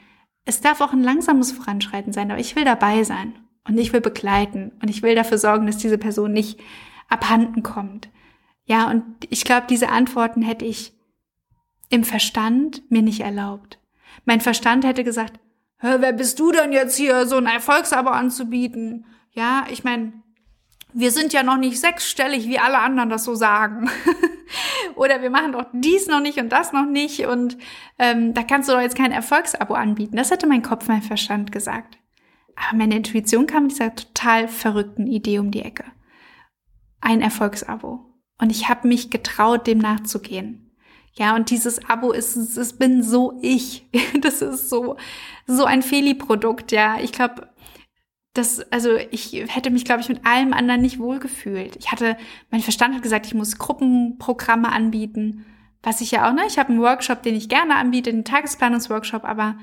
Es 0.45 0.61
darf 0.61 0.81
auch 0.81 0.93
ein 0.93 1.03
langsames 1.03 1.51
Voranschreiten 1.51 2.13
sein, 2.13 2.31
aber 2.31 2.41
ich 2.41 2.55
will 2.55 2.65
dabei 2.65 3.03
sein 3.03 3.35
und 3.69 3.79
ich 3.79 3.93
will 3.93 4.01
begleiten 4.01 4.73
und 4.83 4.89
ich 4.89 5.03
will 5.03 5.15
dafür 5.15 5.39
sorgen, 5.39 5.67
dass 5.67 5.79
diese 5.79 5.99
Person 5.99 6.33
nicht 6.33 6.61
abhanden 7.09 7.63
kommt. 7.63 8.09
Ja, 8.65 8.91
und 8.91 9.05
ich 9.31 9.45
glaube, 9.45 9.67
diese 9.69 9.89
Antworten 9.89 10.43
hätte 10.43 10.65
ich 10.65 10.93
im 11.89 12.05
Verstand 12.05 12.83
mir 12.91 13.03
nicht 13.03 13.21
erlaubt. 13.21 13.79
Mein 14.25 14.41
Verstand 14.41 14.85
hätte 14.85 15.05
gesagt, 15.05 15.39
wer 15.81 16.13
bist 16.13 16.41
du 16.41 16.51
denn 16.51 16.73
jetzt 16.73 16.97
hier, 16.97 17.27
so 17.27 17.37
ein 17.37 17.47
Erfolgsabo 17.47 18.11
anzubieten? 18.11 19.07
Ja, 19.31 19.67
ich 19.71 19.85
meine, 19.85 20.13
wir 20.93 21.11
sind 21.11 21.33
ja 21.33 21.43
noch 21.43 21.59
nicht 21.59 21.79
sechsstellig, 21.79 22.49
wie 22.49 22.59
alle 22.59 22.79
anderen 22.79 23.11
das 23.11 23.25
so 23.25 23.35
sagen. 23.35 23.91
Oder 24.97 25.23
wir 25.23 25.31
machen 25.31 25.53
doch 25.53 25.67
dies 25.73 26.07
noch 26.07 26.21
nicht 26.21 26.39
und 26.39 26.49
das 26.49 26.73
noch 26.73 26.87
nicht 26.87 27.27
und 27.27 27.59
ähm, 27.99 28.33
da 28.33 28.43
kannst 28.43 28.69
du 28.69 28.73
doch 28.73 28.81
jetzt 28.81 28.97
kein 28.97 29.13
Erfolgsabo 29.13 29.75
anbieten. 29.75 30.17
Das 30.17 30.31
hätte 30.31 30.47
mein 30.47 30.63
Kopf, 30.63 30.89
mein 30.89 31.03
Verstand 31.03 31.53
gesagt. 31.53 31.99
Aber 32.57 32.79
meine 32.79 32.97
Intuition 32.97 33.47
kam 33.47 33.65
mit 33.65 33.73
dieser 33.73 33.95
total 33.95 34.49
verrückten 34.49 35.07
Idee 35.07 35.39
um 35.39 35.51
die 35.51 35.63
Ecke. 35.63 35.85
Ein 37.01 37.21
Erfolgsabo. 37.21 38.01
Und 38.39 38.51
ich 38.51 38.69
habe 38.69 38.89
mich 38.89 39.11
getraut, 39.11 39.67
dem 39.67 39.79
nachzugehen. 39.79 40.67
Ja, 41.13 41.35
und 41.35 41.51
dieses 41.51 41.89
Abo 41.89 42.13
ist, 42.13 42.37
es 42.37 42.73
bin 42.75 43.03
so 43.03 43.39
ich. 43.41 43.87
Das 44.21 44.43
ist 44.43 44.69
so, 44.69 44.97
so 45.47 45.65
ein 45.65 45.83
Feli-Produkt, 45.83 46.73
ja. 46.73 46.99
Ich 47.01 47.13
glaube, 47.13 47.49
das, 48.35 48.61
also 48.71 48.97
ich 49.11 49.33
hätte 49.49 49.71
mich, 49.71 49.85
glaube 49.85 50.03
ich, 50.03 50.09
mit 50.09 50.27
allem 50.27 50.53
anderen 50.53 50.83
nicht 50.83 50.99
wohlgefühlt. 50.99 51.77
Ich 51.77 51.91
hatte, 51.91 52.17
mein 52.51 52.61
Verstand 52.61 52.95
hat 52.95 53.03
gesagt, 53.03 53.27
ich 53.27 53.35
muss 53.35 53.59
Gruppenprogramme 53.59 54.71
anbieten, 54.71 55.47
was 55.83 56.01
ich 56.01 56.11
ja 56.11 56.29
auch, 56.29 56.35
ne, 56.35 56.43
ich 56.47 56.59
habe 56.59 56.71
einen 56.71 56.81
Workshop, 56.81 57.23
den 57.23 57.35
ich 57.35 57.49
gerne 57.49 57.77
anbiete, 57.77 58.11
einen 58.11 58.25
Tagesplanungsworkshop, 58.25 59.25
aber 59.25 59.57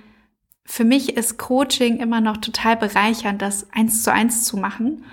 für 0.65 0.83
mich 0.83 1.17
ist 1.17 1.37
Coaching 1.37 1.97
immer 1.97 2.21
noch 2.21 2.37
total 2.37 2.77
bereichernd, 2.77 3.41
das 3.41 3.71
eins 3.71 4.03
zu 4.03 4.11
eins 4.11 4.43
zu 4.43 4.57
machen. 4.57 5.03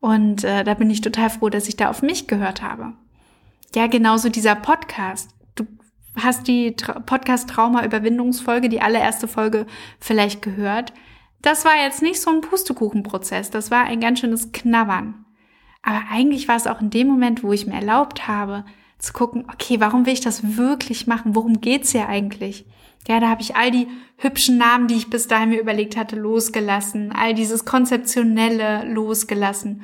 Und 0.00 0.44
äh, 0.44 0.64
da 0.64 0.74
bin 0.74 0.90
ich 0.90 1.00
total 1.00 1.30
froh, 1.30 1.48
dass 1.48 1.68
ich 1.68 1.76
da 1.76 1.90
auf 1.90 2.02
mich 2.02 2.28
gehört 2.28 2.62
habe. 2.62 2.92
Ja, 3.74 3.86
genauso 3.86 4.28
dieser 4.28 4.54
Podcast. 4.54 5.30
Du 5.54 5.66
hast 6.16 6.46
die 6.46 6.76
Tra 6.76 7.00
Podcast 7.00 7.50
Trauma 7.50 7.84
Überwindungsfolge, 7.84 8.68
die 8.68 8.80
allererste 8.80 9.28
Folge 9.28 9.66
vielleicht 9.98 10.42
gehört. 10.42 10.92
Das 11.42 11.64
war 11.64 11.76
jetzt 11.76 12.02
nicht 12.02 12.20
so 12.20 12.30
ein 12.30 12.40
Pustekuchenprozess, 12.40 13.50
das 13.50 13.70
war 13.70 13.84
ein 13.84 14.00
ganz 14.00 14.20
schönes 14.20 14.52
Knabbern. 14.52 15.24
Aber 15.82 16.02
eigentlich 16.10 16.48
war 16.48 16.56
es 16.56 16.66
auch 16.66 16.80
in 16.80 16.90
dem 16.90 17.06
Moment, 17.06 17.42
wo 17.42 17.52
ich 17.52 17.66
mir 17.66 17.74
erlaubt 17.74 18.26
habe, 18.26 18.64
zu 18.98 19.12
gucken, 19.12 19.44
okay, 19.52 19.78
warum 19.78 20.06
will 20.06 20.12
ich 20.12 20.20
das 20.20 20.56
wirklich 20.56 21.06
machen? 21.06 21.36
Worum 21.36 21.60
geht's 21.60 21.92
hier 21.92 22.08
eigentlich? 22.08 22.66
Ja, 23.06 23.20
da 23.20 23.28
habe 23.28 23.42
ich 23.42 23.56
all 23.56 23.70
die 23.70 23.88
hübschen 24.16 24.58
Namen, 24.58 24.88
die 24.88 24.96
ich 24.96 25.10
bis 25.10 25.28
dahin 25.28 25.50
mir 25.50 25.60
überlegt 25.60 25.96
hatte, 25.96 26.16
losgelassen, 26.16 27.12
all 27.12 27.34
dieses 27.34 27.64
konzeptionelle 27.64 28.84
losgelassen. 28.92 29.82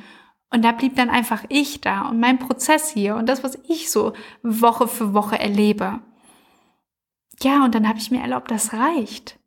Und 0.51 0.65
da 0.65 0.73
blieb 0.73 0.97
dann 0.97 1.11
einfach 1.11 1.45
ich 1.49 1.81
da 1.81 2.09
und 2.09 2.21
mein 2.21 2.39
Prozess 2.39 2.91
hier 2.91 3.17
und 3.17 3.29
das, 3.29 3.43
was 3.43 3.59
ich 3.69 3.91
so 3.91 4.13
Woche 4.43 4.89
für 4.89 5.15
Woche 5.15 5.39
erlebe. 5.39 6.01
Ja, 7.41 7.65
und 7.65 7.75
dann 7.75 7.89
habe 7.89 7.99
ich 7.99 8.11
mir 8.11 8.21
erlaubt, 8.21 8.51
das 8.51 8.73
reicht 8.73 9.39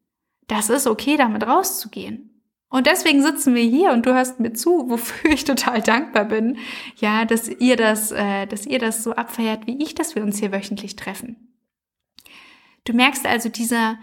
das 0.47 0.69
ist 0.69 0.88
okay, 0.88 1.17
damit 1.17 1.45
rauszugehen. 1.45 2.41
Und 2.69 2.86
deswegen 2.86 3.21
sitzen 3.21 3.56
wir 3.56 3.63
hier 3.63 3.91
und 3.91 4.06
du 4.06 4.13
hörst 4.13 4.39
mir 4.39 4.53
zu, 4.53 4.89
wofür 4.89 5.32
ich 5.32 5.45
total 5.45 5.82
dankbar 5.82 6.25
bin, 6.25 6.58
ja, 6.97 7.25
dass 7.25 7.47
ihr 7.47 7.77
das, 7.77 8.12
äh, 8.12 8.45
dass 8.47 8.65
ihr 8.65 8.80
das 8.80 9.03
so 9.03 9.13
abfeiert, 9.13 9.67
wie 9.67 9.82
ich, 9.82 9.95
dass 9.95 10.15
wir 10.15 10.23
uns 10.23 10.39
hier 10.39 10.51
wöchentlich 10.51 10.95
treffen. 10.95 11.57
Du 12.88 12.93
merkst 12.93 13.26
also 13.26 13.50
dieser, 13.50 14.00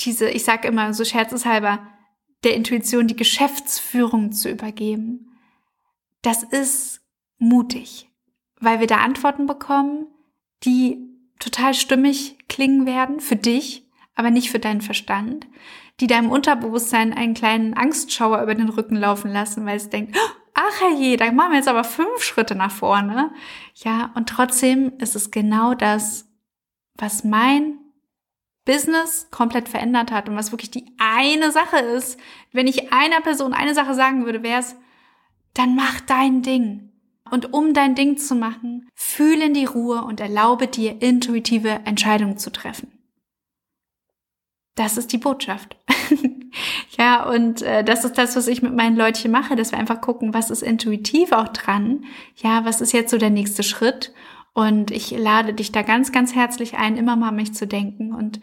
diese, 0.00 0.30
ich 0.30 0.44
sag 0.44 0.64
immer 0.64 0.94
so 0.94 1.04
scherzeshalber, 1.04 1.80
der 2.44 2.54
Intuition 2.54 3.08
die 3.08 3.16
Geschäftsführung 3.16 4.30
zu 4.30 4.48
übergeben. 4.48 5.36
Das 6.22 6.44
ist 6.44 7.00
mutig, 7.38 8.08
weil 8.60 8.78
wir 8.78 8.86
da 8.86 8.98
Antworten 8.98 9.46
bekommen, 9.46 10.06
die 10.64 10.98
total 11.40 11.74
stimmig 11.74 12.38
klingen 12.48 12.86
werden 12.86 13.20
für 13.20 13.36
dich 13.36 13.88
aber 14.18 14.32
nicht 14.32 14.50
für 14.50 14.58
deinen 14.58 14.80
Verstand, 14.80 15.46
die 16.00 16.08
deinem 16.08 16.32
Unterbewusstsein 16.32 17.12
einen 17.12 17.34
kleinen 17.34 17.74
Angstschauer 17.74 18.42
über 18.42 18.56
den 18.56 18.68
Rücken 18.68 18.96
laufen 18.96 19.30
lassen, 19.30 19.64
weil 19.64 19.76
es 19.76 19.90
denkt, 19.90 20.18
ach 20.54 20.80
herrje, 20.80 21.16
da 21.16 21.30
machen 21.30 21.52
wir 21.52 21.58
jetzt 21.58 21.68
aber 21.68 21.84
fünf 21.84 22.24
Schritte 22.24 22.56
nach 22.56 22.72
vorne. 22.72 23.30
Ja, 23.76 24.10
und 24.16 24.28
trotzdem 24.28 24.92
ist 24.98 25.14
es 25.14 25.30
genau 25.30 25.74
das, 25.74 26.28
was 26.94 27.22
mein 27.22 27.77
Business 28.68 29.28
komplett 29.30 29.66
verändert 29.66 30.12
hat 30.12 30.28
und 30.28 30.36
was 30.36 30.52
wirklich 30.52 30.70
die 30.70 30.84
eine 30.98 31.50
Sache 31.52 31.78
ist. 31.78 32.20
Wenn 32.52 32.66
ich 32.66 32.92
einer 32.92 33.22
Person 33.22 33.54
eine 33.54 33.74
Sache 33.74 33.94
sagen 33.94 34.26
würde, 34.26 34.42
wäre 34.42 34.60
es, 34.60 34.76
dann 35.54 35.74
mach 35.74 36.00
dein 36.02 36.42
Ding. 36.42 36.92
Und 37.30 37.54
um 37.54 37.72
dein 37.72 37.94
Ding 37.94 38.18
zu 38.18 38.34
machen, 38.34 38.86
fühle 38.94 39.46
in 39.46 39.54
die 39.54 39.64
Ruhe 39.64 40.02
und 40.02 40.20
erlaube 40.20 40.66
dir 40.66 41.00
intuitive 41.00 41.80
Entscheidungen 41.86 42.36
zu 42.36 42.50
treffen. 42.50 42.92
Das 44.74 44.98
ist 44.98 45.12
die 45.12 45.18
Botschaft. 45.18 45.76
ja, 46.98 47.24
und 47.24 47.62
äh, 47.62 47.82
das 47.82 48.04
ist 48.04 48.18
das, 48.18 48.36
was 48.36 48.48
ich 48.48 48.60
mit 48.60 48.74
meinen 48.74 48.96
Leutchen 48.96 49.30
mache, 49.30 49.56
dass 49.56 49.72
wir 49.72 49.78
einfach 49.78 50.02
gucken, 50.02 50.34
was 50.34 50.50
ist 50.50 50.62
intuitiv 50.62 51.32
auch 51.32 51.48
dran. 51.48 52.04
Ja, 52.36 52.66
was 52.66 52.82
ist 52.82 52.92
jetzt 52.92 53.10
so 53.10 53.16
der 53.16 53.30
nächste 53.30 53.62
Schritt? 53.62 54.12
Und 54.58 54.90
ich 54.90 55.12
lade 55.12 55.54
dich 55.54 55.70
da 55.70 55.82
ganz, 55.82 56.10
ganz 56.10 56.34
herzlich 56.34 56.74
ein, 56.74 56.96
immer 56.96 57.14
mal 57.14 57.28
an 57.28 57.36
mich 57.36 57.54
zu 57.54 57.68
denken 57.68 58.12
und 58.12 58.40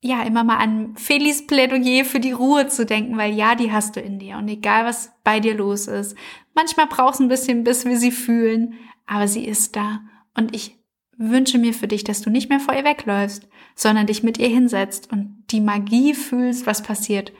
ja, 0.00 0.22
immer 0.22 0.44
mal 0.44 0.58
an 0.58 0.94
Felis 0.94 1.48
Plädoyer 1.48 2.04
für 2.04 2.20
die 2.20 2.30
Ruhe 2.30 2.68
zu 2.68 2.86
denken, 2.86 3.18
weil 3.18 3.34
ja, 3.34 3.56
die 3.56 3.72
hast 3.72 3.96
du 3.96 4.00
in 4.00 4.20
dir. 4.20 4.36
Und 4.36 4.46
egal, 4.46 4.84
was 4.84 5.10
bei 5.24 5.40
dir 5.40 5.54
los 5.56 5.88
ist, 5.88 6.16
manchmal 6.54 6.86
braucht 6.86 7.14
es 7.14 7.20
ein 7.20 7.26
bisschen, 7.26 7.64
bis 7.64 7.84
wir 7.86 7.98
sie 7.98 8.12
fühlen, 8.12 8.74
aber 9.04 9.26
sie 9.26 9.44
ist 9.44 9.74
da. 9.74 10.02
Und 10.36 10.54
ich 10.54 10.78
wünsche 11.16 11.58
mir 11.58 11.74
für 11.74 11.88
dich, 11.88 12.04
dass 12.04 12.22
du 12.22 12.30
nicht 12.30 12.48
mehr 12.48 12.60
vor 12.60 12.74
ihr 12.74 12.84
wegläufst, 12.84 13.48
sondern 13.74 14.06
dich 14.06 14.22
mit 14.22 14.38
ihr 14.38 14.48
hinsetzt 14.48 15.10
und 15.10 15.42
die 15.50 15.60
Magie 15.60 16.14
fühlst, 16.14 16.68
was 16.68 16.84
passiert, 16.84 17.32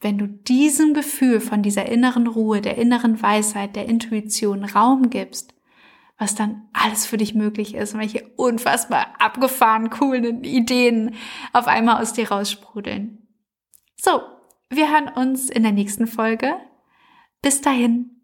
wenn 0.00 0.18
du 0.18 0.26
diesem 0.26 0.92
Gefühl 0.92 1.40
von 1.40 1.62
dieser 1.62 1.86
inneren 1.86 2.26
Ruhe, 2.26 2.60
der 2.60 2.76
inneren 2.76 3.22
Weisheit, 3.22 3.74
der 3.74 3.88
Intuition 3.88 4.64
Raum 4.64 5.08
gibst 5.08 5.55
was 6.18 6.34
dann 6.34 6.68
alles 6.72 7.06
für 7.06 7.16
dich 7.16 7.34
möglich 7.34 7.74
ist 7.74 7.94
und 7.94 8.00
welche 8.00 8.26
unfassbar 8.36 9.14
abgefahren 9.18 9.90
coolen 9.90 10.44
Ideen 10.44 11.14
auf 11.52 11.66
einmal 11.66 12.00
aus 12.00 12.12
dir 12.12 12.30
raussprudeln. 12.30 13.26
So, 13.96 14.22
wir 14.70 14.90
hören 14.90 15.08
uns 15.08 15.50
in 15.50 15.62
der 15.62 15.72
nächsten 15.72 16.06
Folge. 16.06 16.56
Bis 17.42 17.60
dahin. 17.60 18.15